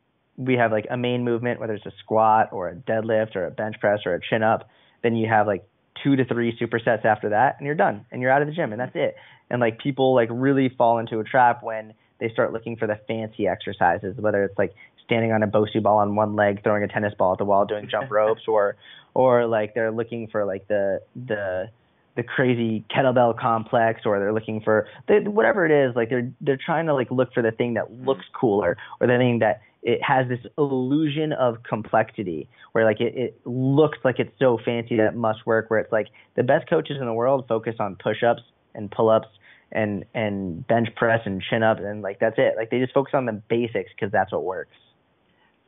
[0.41, 3.51] we have like a main movement whether it's a squat or a deadlift or a
[3.51, 4.69] bench press or a chin up
[5.03, 5.65] then you have like
[6.03, 8.73] two to three supersets after that and you're done and you're out of the gym
[8.73, 9.17] and that's it.
[9.51, 12.99] And like people like really fall into a trap when they start looking for the
[13.09, 14.75] fancy exercises whether it's like
[15.05, 17.65] standing on a bosu ball on one leg throwing a tennis ball at the wall
[17.65, 18.77] doing jump ropes or
[19.15, 21.69] or like they're looking for like the the
[22.17, 26.59] the crazy kettlebell complex or they're looking for they, whatever it is like they're they're
[26.63, 28.41] trying to like look for the thing that looks mm-hmm.
[28.41, 33.41] cooler or the thing that it has this illusion of complexity where like it, it
[33.47, 36.97] looks like it's so fancy that it must work where it's like the best coaches
[37.01, 38.43] in the world focus on push-ups
[38.75, 39.29] and pull-ups
[39.73, 43.13] and and bench press and chin up and like that's it like they just focus
[43.15, 44.77] on the basics because that's what works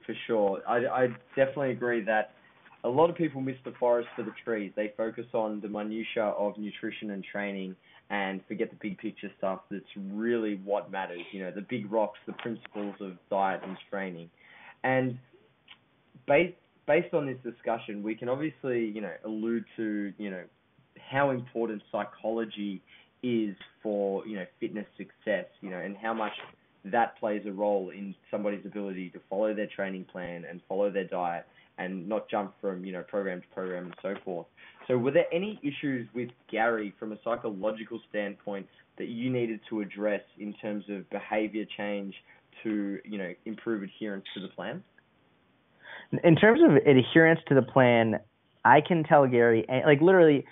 [0.05, 0.61] For sure.
[0.69, 2.33] I, I definitely agree that
[2.85, 4.73] a lot of people miss the forest for the trees.
[4.75, 7.77] They focus on the minutia of nutrition and training
[8.13, 12.19] and forget the big picture stuff that's really what matters, you know, the big rocks,
[12.27, 14.29] the principles of diet and training.
[14.85, 15.19] And
[16.29, 16.55] based
[16.87, 20.43] based on this discussion, we can obviously, you know, allude to, you know,
[21.11, 22.83] how important psychology
[23.23, 26.33] is for, you know, fitness success, you know, and how much
[26.85, 31.07] that plays a role in somebody's ability to follow their training plan and follow their
[31.07, 31.47] diet
[31.79, 34.47] and not jump from you know program to program and so forth.
[34.89, 38.67] So were there any issues with Gary from a psychological standpoint
[38.99, 42.15] that you needed to address in terms of behavior change
[42.63, 44.83] to you know improve adherence to the plan?
[46.25, 48.21] In terms of adherence to the plan,
[48.65, 50.45] I can tell Gary like literally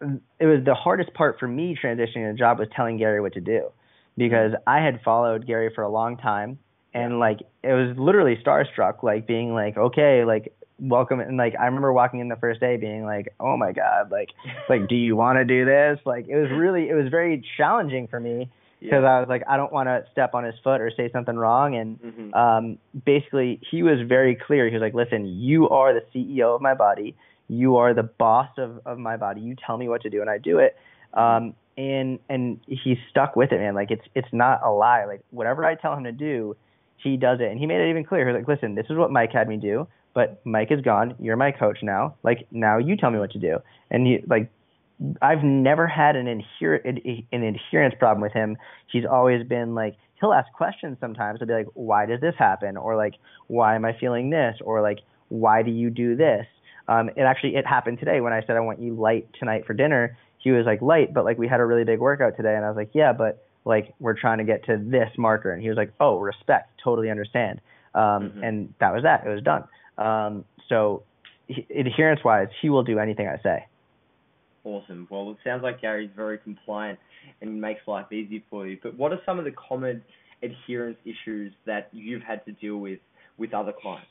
[0.00, 3.40] it was the hardest part for me transitioning the job was telling Gary what to
[3.40, 3.70] do
[4.16, 6.58] because I had followed Gary for a long time
[6.94, 11.66] and like it was literally starstruck like being like okay like welcome and like I
[11.66, 14.30] remember walking in the first day being like oh my god like
[14.68, 15.98] like do you want to do this?
[16.04, 19.16] Like it was really it was very challenging for me because yeah.
[19.16, 21.74] I was like I don't want to step on his foot or say something wrong
[21.74, 22.34] and mm-hmm.
[22.34, 24.68] um basically he was very clear.
[24.68, 27.16] He was like listen you are the CEO of my body.
[27.48, 29.40] You are the boss of of my body.
[29.40, 30.76] You tell me what to do and I do it.
[31.14, 33.74] Um and and he stuck with it man.
[33.74, 35.06] Like it's it's not a lie.
[35.06, 36.56] Like whatever I tell him to do
[36.96, 37.48] he does it.
[37.50, 38.26] And he made it even clear.
[38.28, 41.14] He was like listen this is what Mike had me do but Mike is gone.
[41.20, 42.16] You're my coach now.
[42.22, 43.58] Like now you tell me what to do.
[43.90, 44.50] And he like
[45.22, 46.84] I've never had an adher-
[47.32, 48.56] an adherence problem with him.
[48.90, 51.38] He's always been like he'll ask questions sometimes.
[51.38, 53.14] He'll be like, "Why does this happen?" or like,
[53.46, 56.46] "Why am I feeling this?" or like, "Why do you do this?"
[56.88, 59.74] Um, it actually it happened today when I said I want you light tonight for
[59.74, 60.16] dinner.
[60.38, 62.68] He was like light, but like we had a really big workout today, and I
[62.68, 65.76] was like, "Yeah, but like we're trying to get to this marker," and he was
[65.76, 67.60] like, "Oh, respect, totally understand."
[67.94, 68.42] Um, mm-hmm.
[68.42, 69.26] And that was that.
[69.26, 69.64] It was done.
[69.98, 71.02] Um, so
[71.74, 73.66] adherence wise, he will do anything I say.
[74.64, 75.06] Awesome.
[75.10, 76.98] Well, it sounds like Gary's very compliant
[77.40, 78.78] and makes life easy for you.
[78.82, 80.02] But what are some of the common
[80.42, 83.00] adherence issues that you've had to deal with
[83.38, 84.08] with other clients?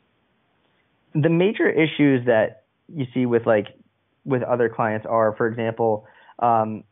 [1.14, 3.68] The major issues that you see with like
[4.26, 6.06] with other clients are, for example,
[6.40, 6.84] um,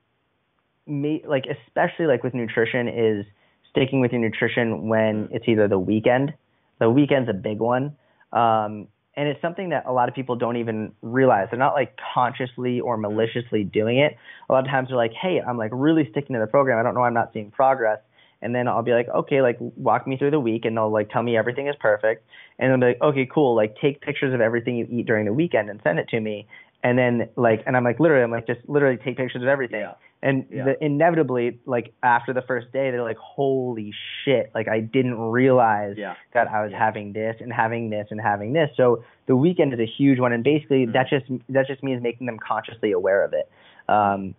[0.88, 3.26] me, like especially like with nutrition is
[3.72, 6.34] sticking with your nutrition when it's either the weekend.
[6.80, 7.96] The weekend's a big one.
[8.36, 11.48] Um, and it's something that a lot of people don't even realize.
[11.50, 14.18] They're not like consciously or maliciously doing it.
[14.50, 16.78] A lot of times they're like, "Hey, I'm like really sticking to the program.
[16.80, 18.00] I don't know why I'm not seeing progress."
[18.42, 21.10] And then I'll be like, "Okay, like walk me through the week," and they'll like
[21.10, 22.28] tell me everything is perfect.
[22.60, 23.56] And they'll be like, "Okay, cool.
[23.56, 26.46] Like take pictures of everything you eat during the weekend and send it to me."
[26.84, 29.80] And then like, and I'm like, literally, I'm like, just literally take pictures of everything.
[29.80, 29.94] Yeah.
[30.26, 30.64] And yeah.
[30.66, 34.50] the, inevitably, like after the first day, they're like, "Holy shit!
[34.56, 36.16] Like I didn't realize yeah.
[36.34, 36.80] that I was yeah.
[36.80, 40.34] having this and having this and having this." So the weekend is a huge one,
[40.34, 40.94] and basically mm-hmm.
[40.94, 43.48] that just that just means making them consciously aware of it.
[43.88, 44.34] Um,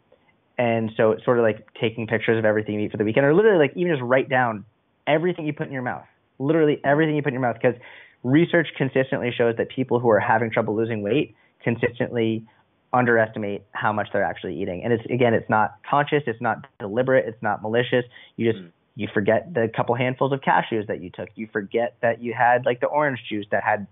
[0.59, 3.25] and so it's sort of like taking pictures of everything you eat for the weekend,
[3.25, 4.65] or literally like even just write down
[5.07, 6.07] everything you put in your mouth,
[6.41, 7.81] literally everything you put in your mouth, because
[8.25, 12.45] research consistently shows that people who are having trouble losing weight consistently
[12.97, 14.83] underestimate how much they're actually eating.
[14.85, 18.05] And it's again, it's not conscious, it's not deliberate, it's not malicious.
[18.37, 18.71] You just mm.
[18.95, 21.29] you forget the couple handfuls of cashews that you took.
[21.35, 23.87] You forget that you had like the orange juice that had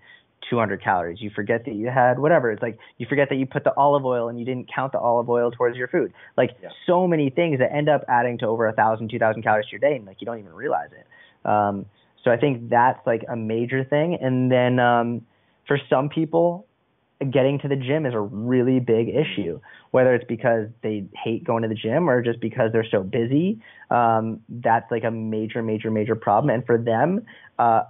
[0.50, 1.20] 200 calories.
[1.20, 2.50] You forget that you had whatever.
[2.50, 4.98] It's like you forget that you put the olive oil and you didn't count the
[4.98, 6.12] olive oil towards your food.
[6.36, 6.70] Like yeah.
[6.86, 9.72] so many things that end up adding to over a thousand, two thousand calories to
[9.72, 11.06] your day, and like you don't even realize it.
[11.48, 11.86] Um,
[12.22, 14.18] so I think that's like a major thing.
[14.20, 15.26] And then um,
[15.66, 16.66] for some people,
[17.30, 19.60] getting to the gym is a really big issue,
[19.90, 23.60] whether it's because they hate going to the gym or just because they're so busy.
[23.90, 26.54] Um, that's like a major, major, major problem.
[26.54, 27.24] And for them,
[27.58, 27.84] uh,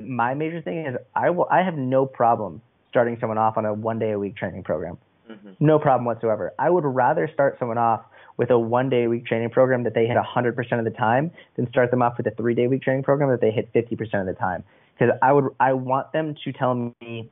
[0.00, 3.72] my major thing is I will I have no problem starting someone off on a
[3.72, 4.98] one day a week training program.
[5.30, 5.50] Mm-hmm.
[5.60, 6.52] No problem whatsoever.
[6.58, 8.02] I would rather start someone off
[8.36, 11.30] with a one day a week training program that they hit 100% of the time
[11.56, 14.20] than start them off with a three day week training program that they hit 50%
[14.20, 14.64] of the time.
[14.98, 17.30] Because I would I want them to tell me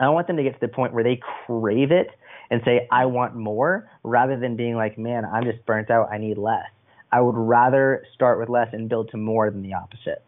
[0.00, 2.08] I want them to get to the point where they crave it
[2.50, 6.18] and say, I want more, rather than being like, man, I'm just burnt out, I
[6.18, 6.66] need less.
[7.12, 10.24] I would rather start with less and build to more than the opposite.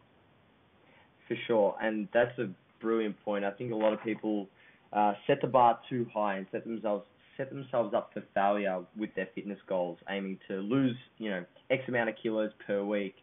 [1.26, 1.76] For sure.
[1.82, 2.48] And that's a
[2.80, 3.44] brilliant point.
[3.44, 4.48] I think a lot of people
[4.92, 7.04] uh, set the bar too high and set themselves
[7.36, 11.82] set themselves up for failure with their fitness goals, aiming to lose, you know, X
[11.86, 13.14] amount of kilos per week,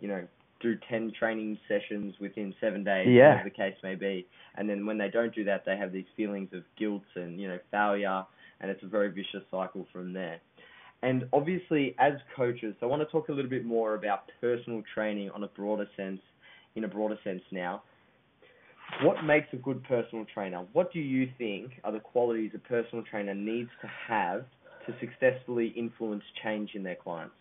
[0.00, 0.26] you know,
[0.60, 3.30] do 10 training sessions within seven days, yeah.
[3.30, 4.26] whatever the case may be.
[4.56, 7.48] And then when they don't do that, they have these feelings of guilt and, you
[7.48, 8.24] know, failure,
[8.60, 10.40] and it's a very vicious cycle from there.
[11.02, 15.30] And obviously, as coaches, I want to talk a little bit more about personal training
[15.30, 16.20] on a broader sense,
[16.74, 17.82] in a broader sense now.
[19.02, 20.66] What makes a good personal trainer?
[20.72, 24.44] What do you think are the qualities a personal trainer needs to have
[24.86, 27.34] to successfully influence change in their clients?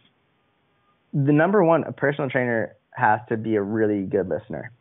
[1.12, 4.72] The number one, a personal trainer has to be a really good listener.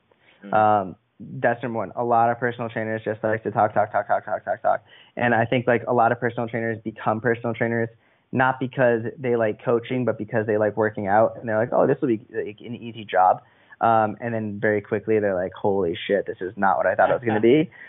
[0.45, 0.55] Mm-hmm.
[0.55, 1.93] Um, that's number one.
[1.97, 4.85] A lot of personal trainers just like to talk, talk, talk, talk, talk, talk, talk.
[5.17, 7.89] And I think like a lot of personal trainers become personal trainers
[8.31, 11.37] not because they like coaching, but because they like working out.
[11.39, 13.43] And they're like, oh, this will be like an easy job.
[13.81, 17.11] Um, and then very quickly they're like, holy shit, this is not what I thought
[17.11, 17.71] it was going to be.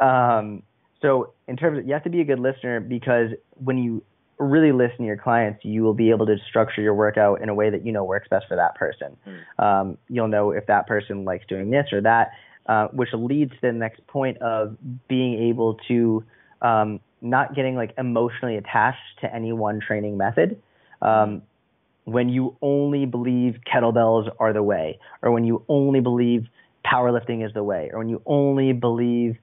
[0.00, 0.64] Um,
[1.00, 4.02] so in terms of you have to be a good listener because when you
[4.38, 7.54] really listen to your clients, you will be able to structure your workout in a
[7.54, 9.16] way that you know works best for that person.
[9.26, 9.64] Mm.
[9.64, 12.32] Um, you'll know if that person likes doing this or that,
[12.66, 14.76] uh, which leads to the next point of
[15.08, 16.24] being able to
[16.60, 20.60] um, not getting like emotionally attached to any one training method.
[21.00, 21.42] Um,
[22.04, 26.48] when you only believe kettlebells are the way, or when you only believe
[26.84, 29.36] powerlifting is the way, or when you only believe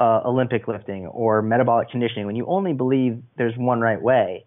[0.00, 4.44] uh, Olympic lifting or metabolic conditioning, when you only believe there's one right way,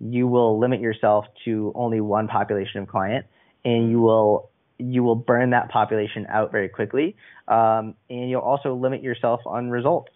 [0.00, 3.26] you will limit yourself to only one population of client,
[3.64, 7.16] and you will you will burn that population out very quickly,
[7.48, 10.12] um, and you'll also limit yourself on results.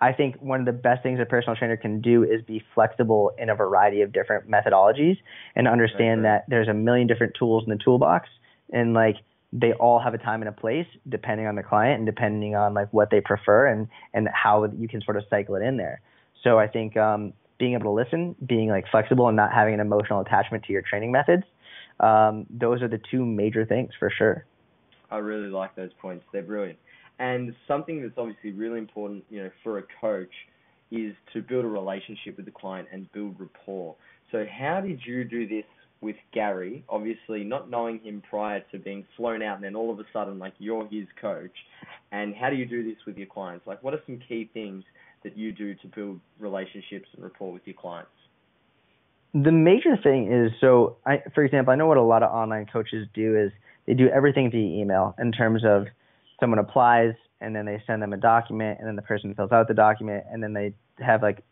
[0.00, 3.30] I think one of the best things a personal trainer can do is be flexible
[3.38, 5.18] in a variety of different methodologies
[5.54, 6.38] and understand Right, right.
[6.38, 8.28] that there's a million different tools in the toolbox,
[8.72, 9.18] and like
[9.52, 12.72] they all have a time and a place depending on the client and depending on
[12.72, 16.00] like what they prefer and and how you can sort of cycle it in there.
[16.42, 19.80] So I think um, being able to listen, being like flexible, and not having an
[19.80, 21.44] emotional attachment to your training methods,
[22.00, 24.46] um, those are the two major things for sure.
[25.10, 26.24] I really like those points.
[26.32, 26.78] They're brilliant.
[27.18, 30.32] And something that's obviously really important, you know, for a coach
[30.90, 33.94] is to build a relationship with the client and build rapport.
[34.30, 35.64] So how did you do this
[36.02, 36.84] with Gary?
[36.88, 40.38] Obviously not knowing him prior to being flown out and then all of a sudden
[40.38, 41.54] like you're his coach.
[42.10, 43.66] And how do you do this with your clients?
[43.66, 44.84] Like what are some key things
[45.22, 48.10] that you do to build relationships and rapport with your clients?
[49.32, 52.66] The major thing is so I for example, I know what a lot of online
[52.70, 53.52] coaches do is
[53.86, 55.86] they do everything via email in terms of
[56.38, 59.68] someone applies and then they send them a document and then the person fills out
[59.68, 61.42] the document and then they have like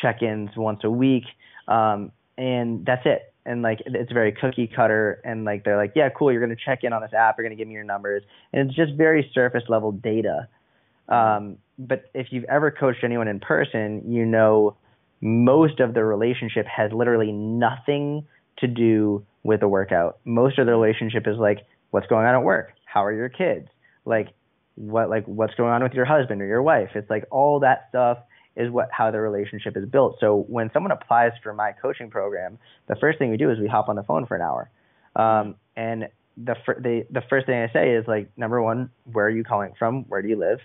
[0.00, 1.24] check-ins once a week
[1.68, 6.08] um and that's it and like it's very cookie cutter and like they're like yeah
[6.10, 7.84] cool you're going to check in on this app you're going to give me your
[7.84, 8.22] numbers
[8.52, 10.48] and it's just very surface level data.
[11.08, 14.76] Um but if you've ever coached anyone in person you know
[15.20, 18.26] most of the relationship has literally nothing
[18.58, 20.18] to do with the workout.
[20.24, 21.58] Most of the relationship is like
[21.90, 22.72] what's going on at work?
[22.84, 23.68] How are your kids?
[24.04, 24.28] Like
[24.74, 26.90] what like what's going on with your husband or your wife?
[26.94, 28.18] It's like all that stuff
[28.56, 30.16] is what how the relationship is built.
[30.20, 33.68] So when someone applies for my coaching program the first thing we do is we
[33.68, 34.70] hop on the phone for an hour.
[35.14, 39.30] Um, and the they, the first thing i say is like number one where are
[39.30, 40.04] you calling from?
[40.08, 40.58] Where do you live?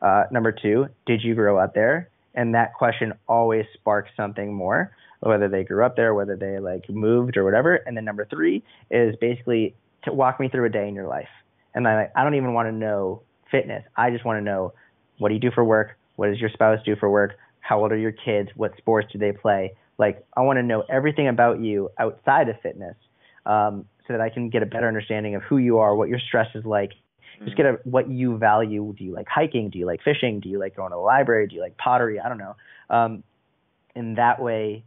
[0.00, 2.10] Uh, number two did you grow up there?
[2.34, 6.88] And that question always sparks something more whether they grew up there whether they like
[6.88, 7.76] moved or whatever.
[7.76, 9.74] And then number three is basically
[10.04, 11.28] to walk me through a day in your life.
[11.74, 13.84] And I like I don't even want to know fitness.
[13.96, 14.72] I just want to know
[15.18, 15.97] what do you do for work?
[16.18, 17.38] What does your spouse do for work?
[17.60, 18.48] How old are your kids?
[18.56, 19.76] What sports do they play?
[19.98, 22.96] Like I want to know everything about you outside of fitness,
[23.46, 26.18] um, so that I can get a better understanding of who you are, what your
[26.18, 26.90] stress is like.
[27.44, 28.92] Just get a what you value.
[28.98, 29.70] Do you like hiking?
[29.70, 30.40] Do you like fishing?
[30.40, 31.46] Do you like going to the library?
[31.46, 32.18] Do you like pottery?
[32.18, 32.56] I don't know.
[32.90, 33.22] Um,
[33.94, 34.82] in that way,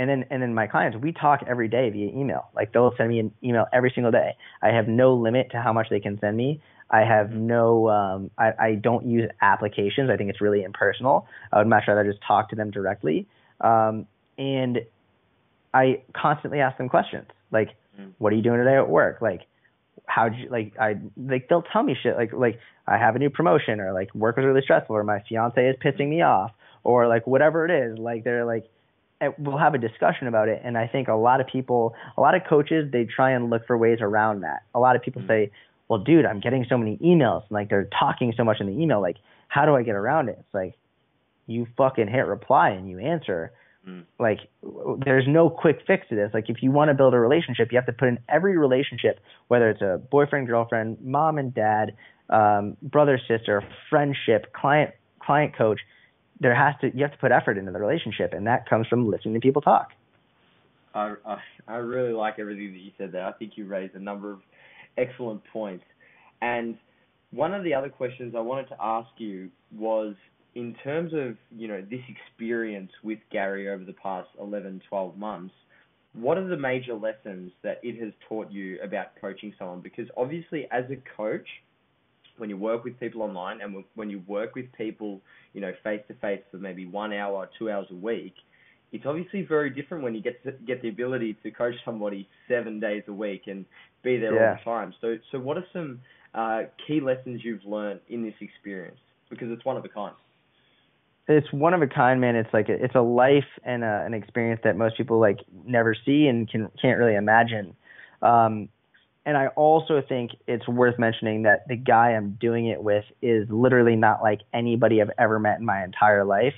[0.00, 3.10] and then and then my clients we talk every day via email like they'll send
[3.10, 6.18] me an email every single day i have no limit to how much they can
[6.20, 6.60] send me
[6.90, 10.10] i have no um i i don't use applications.
[10.10, 11.26] I think it's really impersonal.
[11.52, 13.26] I would much rather just talk to them directly.
[13.60, 14.06] Um
[14.38, 14.80] and
[15.72, 17.70] i constantly ask them questions like
[18.00, 18.12] Mm.
[18.18, 19.20] what are you doing today at work?
[19.20, 19.42] Like
[20.06, 23.30] how'd you like i like they'll tell me shit like like i have a new
[23.30, 26.52] promotion or like work was really stressful or my fiance is pissing me off
[26.84, 27.98] or like whatever it is.
[27.98, 28.64] Like they're like
[29.38, 30.62] we'll have a discussion about it.
[30.64, 33.66] And i think a lot of people a lot of coaches they try and look
[33.66, 34.62] for ways around that.
[34.74, 35.28] A lot of people Mm.
[35.28, 35.50] say
[35.90, 38.72] well dude i'm getting so many emails and like they're talking so much in the
[38.80, 39.16] email like
[39.48, 40.78] how do i get around it it's like
[41.46, 43.52] you fucking hit reply and you answer
[43.88, 44.04] Mm.
[44.18, 47.18] like w- there's no quick fix to this like if you want to build a
[47.18, 51.54] relationship you have to put in every relationship whether it's a boyfriend girlfriend mom and
[51.54, 51.96] dad
[52.28, 55.80] um brother sister friendship client client coach
[56.40, 59.08] there has to you have to put effort into the relationship and that comes from
[59.08, 59.92] listening to people talk
[60.94, 63.24] I, I I really like everything that you said there.
[63.24, 64.40] I think you raised a number of
[64.96, 65.84] excellent points.
[66.42, 66.76] And
[67.30, 70.14] one of the other questions I wanted to ask you was
[70.54, 75.54] in terms of, you know, this experience with Gary over the past 11, 12 months,
[76.12, 79.80] what are the major lessons that it has taught you about coaching someone?
[79.80, 81.46] Because obviously as a coach,
[82.36, 85.20] when you work with people online and when you work with people,
[85.52, 88.34] you know, face to face for maybe one hour, two hours a week,
[88.92, 92.80] it's obviously very different when you get to get the ability to coach somebody seven
[92.80, 93.64] days a week and
[94.02, 94.38] be there Yeah.
[94.38, 94.94] all the time.
[95.00, 96.00] So, so what are some
[96.34, 98.98] uh, key lessons you've learned in this experience?
[99.30, 100.14] Because it's one of a kind.
[101.28, 104.14] it's one of a kind man it's like a, it's a life and a, an
[104.14, 107.74] experience that most people like never see and can can't really imagine
[108.22, 108.68] um
[109.26, 113.46] and I also think it's worth mentioning that the guy I'm doing it with is
[113.50, 116.54] literally not like anybody I've ever met in my entire life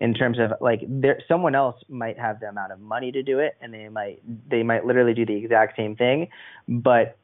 [0.00, 3.38] in terms of like there someone else might have the amount of money to do
[3.38, 6.28] it and they might they might literally do the exact same thing
[6.68, 7.16] but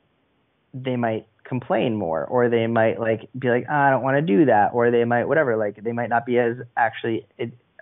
[0.73, 4.23] they might complain more or they might like be like oh, I don't want to
[4.23, 7.27] do that or they might whatever like they might not be as actually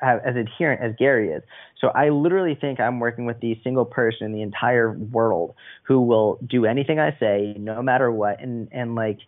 [0.00, 1.42] have, as adherent as Gary is.
[1.80, 6.00] So I literally think I'm working with the single person in the entire world who
[6.00, 9.18] will do anything I say no matter what and and like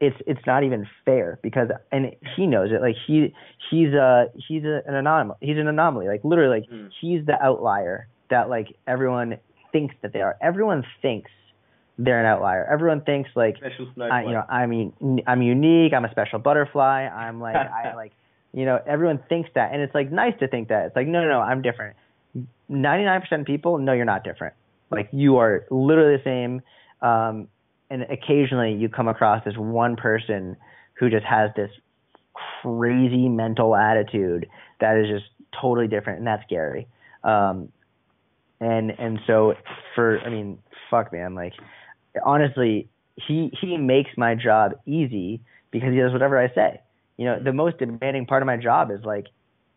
[0.00, 3.34] it's it's not even fair because and he knows it like he
[3.70, 6.88] he's a he's a, an anomaly he's an anomaly like literally like mm.
[7.00, 9.38] he's the outlier that like everyone
[9.72, 10.36] thinks that they are.
[10.40, 11.30] Everyone thinks
[11.98, 12.66] they're an outlier.
[12.70, 13.56] Everyone thinks like
[14.12, 18.12] I, you know I mean I'm unique I'm a special butterfly I'm like I like
[18.52, 19.72] you know everyone thinks that.
[19.72, 20.86] And it's like nice to think that.
[20.86, 21.96] It's like no no no I'm different.
[22.70, 24.54] 99% of people no you're not different.
[24.90, 26.62] Like you are literally the same
[27.00, 27.48] um
[27.90, 30.56] and occasionally you come across this one person
[30.94, 31.70] who just has this
[32.62, 34.48] crazy mental attitude
[34.80, 35.26] that is just
[35.60, 36.86] totally different, and that's Gary.
[37.24, 37.70] Um,
[38.60, 39.54] and and so
[39.94, 40.58] for I mean,
[40.90, 41.54] fuck man, like
[42.24, 46.80] honestly, he he makes my job easy because he does whatever I say.
[47.16, 49.26] You know, the most demanding part of my job is like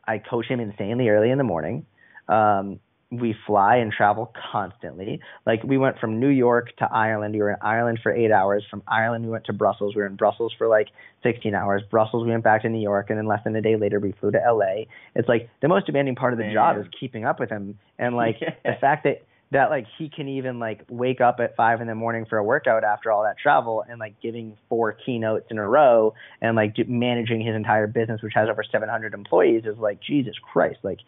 [0.07, 1.85] I coach him insanely early in the morning.
[2.27, 2.79] Um,
[3.11, 5.19] we fly and travel constantly.
[5.45, 7.33] Like we went from New York to Ireland.
[7.33, 8.63] We were in Ireland for eight hours.
[8.69, 9.95] From Ireland, we went to Brussels.
[9.95, 10.87] We were in Brussels for like
[11.23, 11.83] 16 hours.
[11.91, 14.13] Brussels, we went back to New York, and then less than a day later, we
[14.13, 14.85] flew to LA.
[15.13, 16.53] It's like the most demanding part of the Man.
[16.53, 20.29] job is keeping up with him, and like the fact that that like he can
[20.29, 23.37] even like wake up at five in the morning for a workout after all that
[23.37, 28.21] travel and like giving four keynotes in a row and like managing his entire business
[28.21, 30.99] which has over 700 employees is like jesus christ like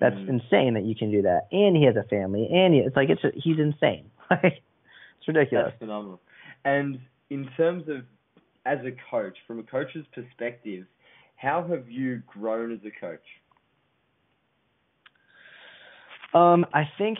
[0.00, 0.28] that's mm.
[0.28, 1.42] insane that you can do that.
[1.52, 4.10] And he has a family, and he, it's like it's a, he's insane.
[4.30, 4.56] it's
[5.28, 5.66] ridiculous.
[5.68, 6.20] That's phenomenal.
[6.64, 6.98] And
[7.28, 8.02] in terms of
[8.66, 10.86] as a coach, from a coach's perspective,
[11.36, 13.20] how have you grown as a coach?
[16.34, 17.18] Um, I think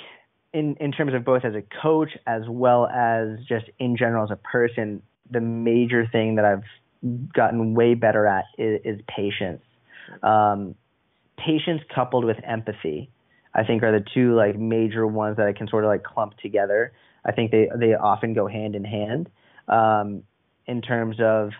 [0.53, 4.31] in in terms of both as a coach as well as just in general as
[4.31, 6.65] a person, the major thing that I've
[7.33, 9.63] gotten way better at is, is patience.
[10.23, 10.75] Um,
[11.45, 13.11] patience coupled with empathy,
[13.55, 16.37] I think are the two like major ones that I can sort of like clump
[16.39, 16.93] together.
[17.25, 19.29] I think they they often go hand in hand
[19.69, 20.23] um,
[20.67, 21.51] in terms of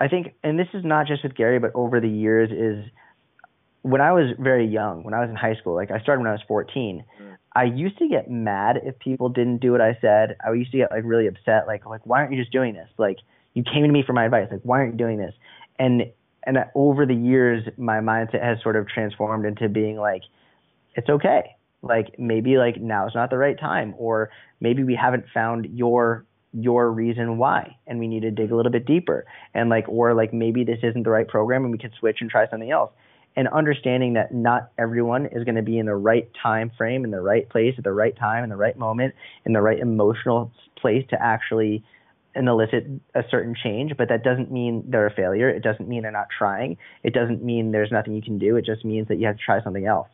[0.00, 2.90] I think, and this is not just with Gary, but over the years is
[3.82, 6.28] when I was very young, when I was in high school, like I started when
[6.28, 7.04] I was 14.
[7.20, 7.36] Mm.
[7.54, 10.36] I used to get mad if people didn't do what I said.
[10.46, 12.88] I used to get like really upset, like like why aren't you just doing this?
[12.96, 13.18] Like
[13.54, 15.34] you came to me for my advice, like why aren't you doing this?
[15.78, 16.04] And
[16.44, 20.22] and over the years, my mindset has sort of transformed into being like,
[20.94, 21.56] it's okay.
[21.82, 24.30] Like maybe like now is not the right time, or
[24.60, 28.72] maybe we haven't found your your reason why and we need to dig a little
[28.72, 29.24] bit deeper
[29.54, 32.28] and like or like maybe this isn't the right program and we can switch and
[32.28, 32.90] try something else
[33.36, 37.12] and understanding that not everyone is going to be in the right time frame in
[37.12, 39.14] the right place at the right time in the right moment
[39.46, 41.84] in the right emotional place to actually
[42.34, 45.48] and elicit a certain change, but that doesn't mean they're a failure.
[45.48, 46.76] It doesn't mean they're not trying.
[47.02, 48.56] It doesn't mean there's nothing you can do.
[48.56, 50.08] It just means that you have to try something else.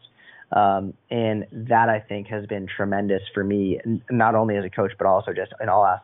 [0.52, 4.92] Um, and that I think has been tremendous for me, not only as a coach,
[4.96, 5.98] but also just in all uh,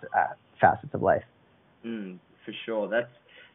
[0.61, 1.23] facets of life.
[1.87, 3.11] Mm, for sure, that's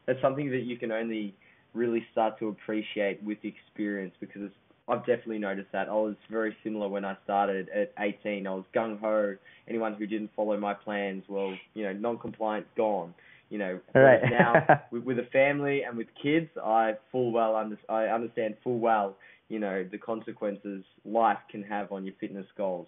[0.06, 1.36] that's something that you can only
[1.74, 4.56] really start to appreciate with experience because it's
[4.88, 5.90] I've definitely noticed that.
[5.90, 8.48] I was very similar when I started at 18.
[8.48, 9.36] I was gung ho.
[9.68, 13.14] Anyone who didn't follow my plans, well, you know, non-compliant, gone.
[13.50, 14.22] You know, right.
[14.30, 18.80] now with, with a family and with kids, I full well under, I understand full
[18.80, 19.16] well,
[19.50, 22.88] you know, the consequences life can have on your fitness goals.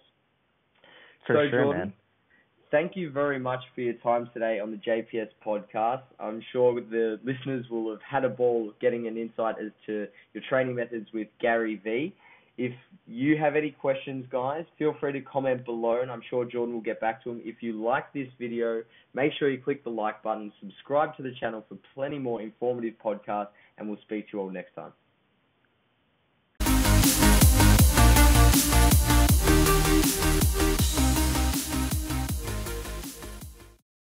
[1.26, 1.92] For so, sure, Jordan, man
[2.70, 6.02] thank you very much for your time today on the JPS podcast.
[6.18, 10.42] I'm sure the listeners will have had a ball getting an insight as to your
[10.48, 12.14] training methods with Gary V.
[12.58, 12.72] If
[13.06, 16.82] you have any questions, guys, feel free to comment below, and I'm sure Jordan will
[16.82, 17.40] get back to them.
[17.44, 18.82] If you like this video,
[19.14, 22.94] make sure you click the like button, subscribe to the channel for plenty more informative
[23.02, 23.48] podcasts,
[23.78, 24.92] and we'll speak to you all next time.